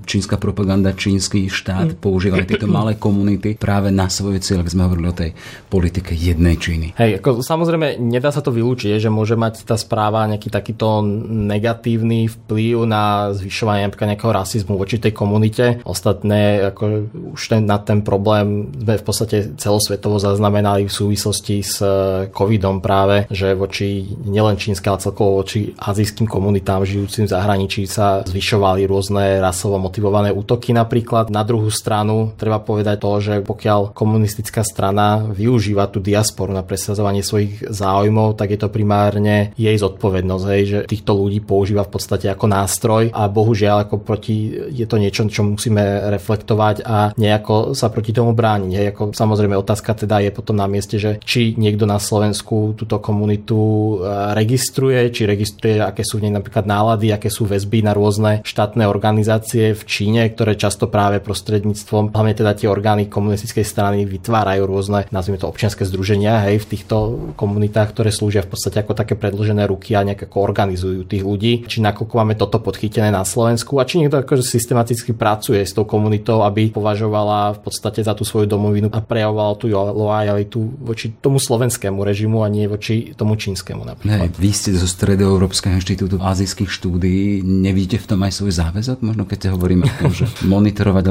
čínska 0.09 0.41
propaganda, 0.41 0.97
čínsky 0.97 1.51
štát 1.53 1.97
mm. 1.97 2.01
používa 2.01 2.41
aj 2.41 2.49
tieto 2.49 2.71
malé 2.71 2.97
komunity 2.97 3.59
práve 3.59 3.93
na 3.93 4.09
svoje 4.09 4.41
cieľ, 4.41 4.65
keď 4.65 4.73
sme 4.73 4.87
hovorili 4.89 5.09
o 5.11 5.19
tej 5.19 5.31
politike 5.69 6.17
jednej 6.17 6.57
Číny. 6.57 6.97
Hej, 6.97 7.21
ako 7.21 7.45
samozrejme 7.45 8.01
nedá 8.01 8.33
sa 8.33 8.41
to 8.41 8.55
vylúčiť, 8.55 8.97
že 8.97 9.13
môže 9.13 9.37
mať 9.37 9.69
tá 9.69 9.77
správa 9.77 10.25
nejaký 10.25 10.49
takýto 10.49 11.05
negatívny 11.29 12.33
vplyv 12.33 12.89
na 12.89 13.35
zvyšovanie 13.37 13.85
napríklad 13.85 14.17
nejakého 14.17 14.33
rasizmu 14.33 14.81
voči 14.81 14.97
tej 14.97 15.13
komunite. 15.13 15.85
Ostatné, 15.85 16.73
ako 16.73 17.13
už 17.37 17.43
ten, 17.53 17.63
na 17.69 17.77
ten 17.83 18.01
problém 18.01 18.56
sme 18.73 18.95
v 18.97 19.05
podstate 19.05 19.37
celosvetovo 19.61 20.17
zaznamenali 20.17 20.89
v 20.89 20.93
súvislosti 20.93 21.57
s 21.61 21.79
e, 21.83 21.89
covidom 22.33 22.81
práve, 22.81 23.29
že 23.29 23.53
voči 23.53 24.07
nielen 24.25 24.57
čínskej, 24.57 24.89
ale 24.91 25.05
celkovo 25.05 25.43
voči 25.43 25.75
azijským 25.77 26.25
komunitám 26.25 26.87
žijúcim 26.87 27.29
v 27.29 27.33
zahraničí 27.33 27.85
sa 27.85 28.25
zvyšovali 28.25 28.89
rôzne 28.89 29.39
rasovo 29.39 29.77
motivované 29.77 30.33
útoky 30.33 30.73
napríklad. 30.73 31.29
Na 31.29 31.45
druhú 31.45 31.69
stranu 31.69 32.33
treba 32.39 32.63
povedať 32.63 32.97
to, 33.03 33.13
že 33.21 33.35
pokiaľ 33.45 33.93
komunistická 33.93 34.65
strana 34.65 35.23
využíva 35.27 35.91
tú 35.93 36.01
diasporu 36.01 36.55
na 36.55 36.65
presadzovanie 36.65 37.21
svojich 37.21 37.69
záujmov, 37.69 38.39
tak 38.39 38.55
je 38.55 38.59
to 38.61 38.73
primárne 38.73 39.53
jej 39.59 39.77
zodpovednosť, 39.77 40.45
hej, 40.55 40.63
že 40.65 40.79
týchto 40.89 41.13
ľudí 41.13 41.43
používa 41.43 41.85
v 41.85 41.93
podstate 41.93 42.27
ako 42.31 42.47
nástroj 42.49 43.03
a 43.13 43.29
bohužiaľ 43.29 43.87
ako 43.87 44.03
proti, 44.03 44.55
je 44.73 44.87
to 44.87 44.97
niečo, 44.97 45.27
čo 45.29 45.43
musíme 45.45 46.11
reflektovať 46.15 46.87
a 46.87 47.11
nejako 47.19 47.75
sa 47.75 47.91
proti 47.91 48.15
tomu 48.15 48.33
brať 48.33 48.46
brániť. 48.47 48.73
Hej, 48.79 48.87
ako 48.95 49.03
samozrejme 49.11 49.59
otázka 49.59 49.99
teda 49.99 50.23
je 50.23 50.31
potom 50.31 50.55
na 50.55 50.71
mieste, 50.71 51.03
že 51.03 51.19
či 51.27 51.59
niekto 51.59 51.83
na 51.83 51.99
Slovensku 51.99 52.79
túto 52.79 53.03
komunitu 53.03 53.59
e, 53.59 53.95
registruje, 54.39 55.11
či 55.11 55.27
registruje, 55.27 55.83
aké 55.83 56.07
sú 56.07 56.23
v 56.23 56.31
nej 56.31 56.39
napríklad 56.39 56.63
nálady, 56.63 57.11
aké 57.11 57.27
sú 57.27 57.51
väzby 57.51 57.83
na 57.83 57.91
rôzne 57.91 58.47
štátne 58.47 58.87
organizácie 58.87 59.75
v 59.75 59.83
Číne, 59.83 60.23
ktoré 60.31 60.55
často 60.55 60.87
práve 60.87 61.19
prostredníctvom, 61.19 62.15
hlavne 62.15 62.39
teda 62.39 62.55
tie 62.55 62.71
orgány 62.71 63.11
komunistickej 63.11 63.67
strany 63.67 64.07
vytvárajú 64.07 64.63
rôzne, 64.63 65.11
nazvime 65.11 65.43
to 65.43 65.51
občianske 65.51 65.83
združenia, 65.83 66.47
hej, 66.47 66.63
v 66.63 66.71
týchto 66.71 66.97
komunitách, 67.35 67.91
ktoré 67.91 68.15
slúžia 68.15 68.47
v 68.47 68.55
podstate 68.55 68.79
ako 68.79 68.95
také 68.95 69.19
predložené 69.19 69.67
ruky 69.67 69.99
a 69.99 70.07
nejak 70.07 70.31
ako 70.31 70.39
organizujú 70.47 71.03
tých 71.03 71.27
ľudí. 71.27 71.53
Či 71.67 71.83
nakoľko 71.83 72.15
máme 72.15 72.39
toto 72.39 72.63
podchytené 72.63 73.11
na 73.11 73.27
Slovensku 73.27 73.83
a 73.83 73.89
či 73.89 73.99
niekto 73.99 74.23
akože 74.23 74.47
systematicky 74.47 75.17
pracuje 75.17 75.65
s 75.65 75.73
tou 75.73 75.89
komunitou, 75.89 76.45
aby 76.45 76.71
považovala 76.71 77.57
v 77.57 77.61
podstate 77.65 78.05
za 78.05 78.13
tú 78.13 78.29
svoju 78.36 78.36
domovinu 78.45 78.93
a 78.93 79.01
prejavovala 79.01 79.57
tú 79.57 79.73
lojalitu 79.73 80.61
voči 80.85 81.17
tomu 81.17 81.41
slovenskému 81.41 82.05
režimu 82.05 82.45
a 82.45 82.53
nie 82.53 82.69
voči 82.69 83.17
tomu 83.17 83.41
čínskemu 83.41 83.83
napríklad. 83.89 84.29
Hej, 84.29 84.31
vy 84.37 84.51
ste 84.53 84.77
zo 84.77 84.85
Stredoeurópskeho 84.85 85.81
inštitútu 85.81 86.21
azijských 86.21 86.69
štúdií, 86.69 87.41
nevidíte 87.41 87.97
v 87.97 88.07
tom 88.13 88.21
aj 88.21 88.37
svoj 88.37 88.53
záväzok? 88.53 89.01
Možno 89.01 89.25
keď 89.25 89.57
hovoríme 89.57 89.89
o 89.89 89.95
tom, 89.97 90.13
že 90.13 90.29
monitorovať, 90.53 91.05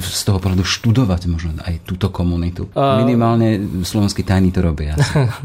z 0.00 0.22
toho 0.24 0.38
pohľadu 0.40 0.64
študovať 0.64 1.22
možno 1.28 1.50
aj 1.60 1.84
túto 1.84 2.08
komunitu. 2.08 2.70
Minimálne 2.72 3.82
slovenskí 3.82 4.22
tajní 4.22 4.54
to 4.54 4.62
robia. 4.62 4.94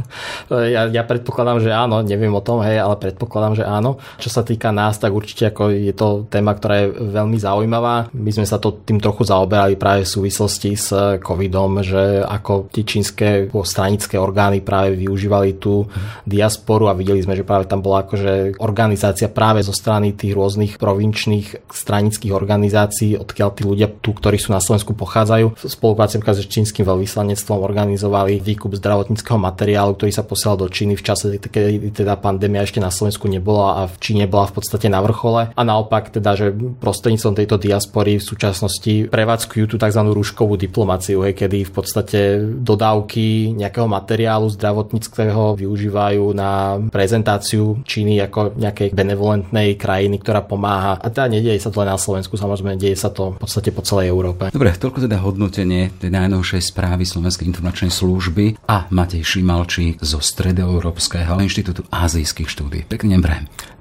ja, 0.75 0.85
ja 0.85 1.03
predpokladám, 1.03 1.59
že 1.59 1.73
áno, 1.73 2.05
neviem 2.05 2.31
o 2.31 2.45
tom, 2.45 2.61
hej, 2.61 2.77
ale 2.77 2.95
predpokladám, 3.01 3.57
že 3.57 3.65
áno. 3.65 3.97
Čo 4.21 4.29
sa 4.29 4.41
týka 4.45 4.69
nás, 4.69 5.01
tak 5.01 5.09
určite 5.09 5.49
ako 5.49 5.73
je 5.73 5.93
to 5.97 6.29
téma, 6.29 6.53
ktorá 6.53 6.85
je 6.85 6.87
veľmi 6.93 7.37
zaujímavá. 7.41 8.13
My 8.13 8.29
sme 8.29 8.45
sa 8.45 8.61
to 8.61 8.77
tým 8.85 9.01
trochu 9.01 9.25
zaoberali 9.25 9.73
práve 9.79 10.05
v 10.05 10.13
súvislosti 10.13 10.71
s 10.77 10.93
covidom, 11.25 11.81
že 11.81 12.21
ako 12.21 12.69
tie 12.69 12.85
čínske 12.85 13.49
stranické 13.65 14.21
orgány 14.21 14.61
práve 14.61 14.93
využívali 14.93 15.57
tú 15.57 15.89
diasporu 16.29 16.85
a 16.85 16.93
videli 16.93 17.25
sme, 17.25 17.33
že 17.33 17.41
práve 17.41 17.65
tam 17.65 17.81
bola 17.81 18.05
akože 18.05 18.61
organizácia 18.61 19.25
práve 19.25 19.65
zo 19.65 19.73
strany 19.73 20.13
tých 20.13 20.37
rôznych 20.37 20.77
provinčných 20.77 21.65
stranických 21.65 22.29
organizácií, 22.29 23.17
odkiaľ 23.17 23.49
tí 23.57 23.63
ľudia 23.65 23.89
tu, 23.89 24.13
ktorí 24.13 24.37
sú 24.37 24.53
na 24.53 24.61
Slovensku 24.61 24.93
pochádzajú, 24.93 25.57
v 25.57 25.61
spolupráci 25.65 26.21
s 26.21 26.51
čínskym 26.51 26.83
veľvyslanectvom 26.83 27.63
organizovali 27.63 28.43
výkup 28.43 28.75
zdravotníckého 28.75 29.39
materiálu, 29.39 29.95
ktorý 29.95 30.11
sa 30.11 30.27
posielal 30.27 30.59
do 30.59 30.67
Číny 30.67 30.99
v 30.99 31.05
čase, 31.05 31.39
keď 31.39 31.95
teda 31.95 32.19
pandémia 32.19 32.65
ešte 32.65 32.83
na 32.83 32.91
Slovensku 32.91 33.29
nebola 33.31 33.85
a 33.85 33.87
v 33.87 33.95
Číne 34.01 34.25
bola 34.27 34.49
v 34.51 34.59
podstate 34.59 34.91
na 34.91 34.99
vrchole 34.99 35.55
a 35.55 35.61
naopak 35.61 36.11
teda, 36.11 36.35
že 36.35 36.51
prostredníctvom 36.51 37.37
tejto 37.37 37.55
diaspory 37.61 38.19
v 38.19 38.25
súčasnosti 38.25 39.07
prevádzkujú 39.07 39.63
tú 39.69 39.75
tzv. 39.77 40.01
rúškovú 40.01 40.57
diplomáciu, 40.57 41.04
hej, 41.13 41.37
kedy 41.37 41.69
v 41.69 41.71
podstate 41.71 42.19
dodávky 42.41 43.53
nejakého 43.53 43.85
materiálu 43.85 44.49
zdravotníckého 44.49 45.53
využívajú 45.53 46.33
na 46.33 46.81
prezentáciu 46.89 47.85
Číny 47.85 48.17
ako 48.25 48.57
nejakej 48.57 48.95
benevolentnej 48.97 49.77
krajiny, 49.77 50.17
ktorá 50.17 50.41
pomáha. 50.41 50.97
A 50.97 51.13
teda 51.13 51.29
nedieje 51.29 51.61
sa 51.61 51.69
to 51.69 51.85
len 51.85 51.93
na 51.93 52.01
Slovensku, 52.01 52.33
samozrejme, 52.33 52.81
deje 52.81 52.97
sa 52.97 53.13
to 53.13 53.37
v 53.37 53.39
podstate 53.45 53.69
po 53.69 53.85
celej 53.85 54.09
Európe. 54.09 54.49
Dobre, 54.49 54.73
toľko 54.73 55.05
teda 55.05 55.21
hodnotenie 55.21 55.93
tej 56.01 56.09
najnovšej 56.09 56.73
správy 56.73 57.05
Slovenskej 57.05 57.45
informačnej 57.45 57.93
služby 57.93 58.65
a 58.65 58.89
Matej 58.89 59.21
Šimalčík 59.21 60.01
zo 60.01 60.17
Stredoeurópskeho 60.17 61.37
inštitútu 61.43 61.85
azijských 61.91 62.49
štúdí. 62.49 62.79
Pekný 62.89 63.19
deň, 63.19 63.21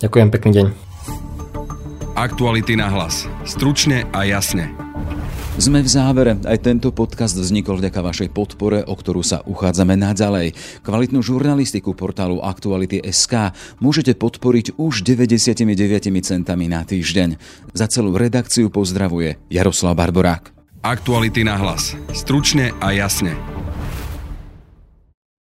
Ďakujem, 0.02 0.28
pekný 0.28 0.50
deň. 0.52 0.66
Aktuality 2.14 2.78
na 2.78 2.86
hlas. 2.90 3.26
Stručne 3.42 4.06
a 4.14 4.22
jasne. 4.22 4.83
Sme 5.54 5.86
v 5.86 5.88
závere. 5.88 6.34
Aj 6.50 6.58
tento 6.58 6.90
podcast 6.90 7.38
vznikol 7.38 7.78
vďaka 7.78 8.02
vašej 8.02 8.28
podpore, 8.34 8.82
o 8.82 8.94
ktorú 8.98 9.22
sa 9.22 9.38
uchádzame 9.46 9.94
naďalej. 9.94 10.50
Kvalitnú 10.82 11.22
žurnalistiku 11.22 11.94
portálu 11.94 12.42
Aktuality.sk 12.42 13.54
môžete 13.78 14.18
podporiť 14.18 14.74
už 14.74 15.06
99 15.06 15.70
centami 16.26 16.66
na 16.66 16.82
týždeň. 16.82 17.38
Za 17.70 17.86
celú 17.86 18.18
redakciu 18.18 18.66
pozdravuje 18.66 19.38
Jaroslav 19.46 19.94
Barborák. 19.94 20.50
Aktuality 20.82 21.46
na 21.46 21.54
hlas. 21.54 21.94
Stručne 22.10 22.74
a 22.82 22.90
jasne. 22.90 23.38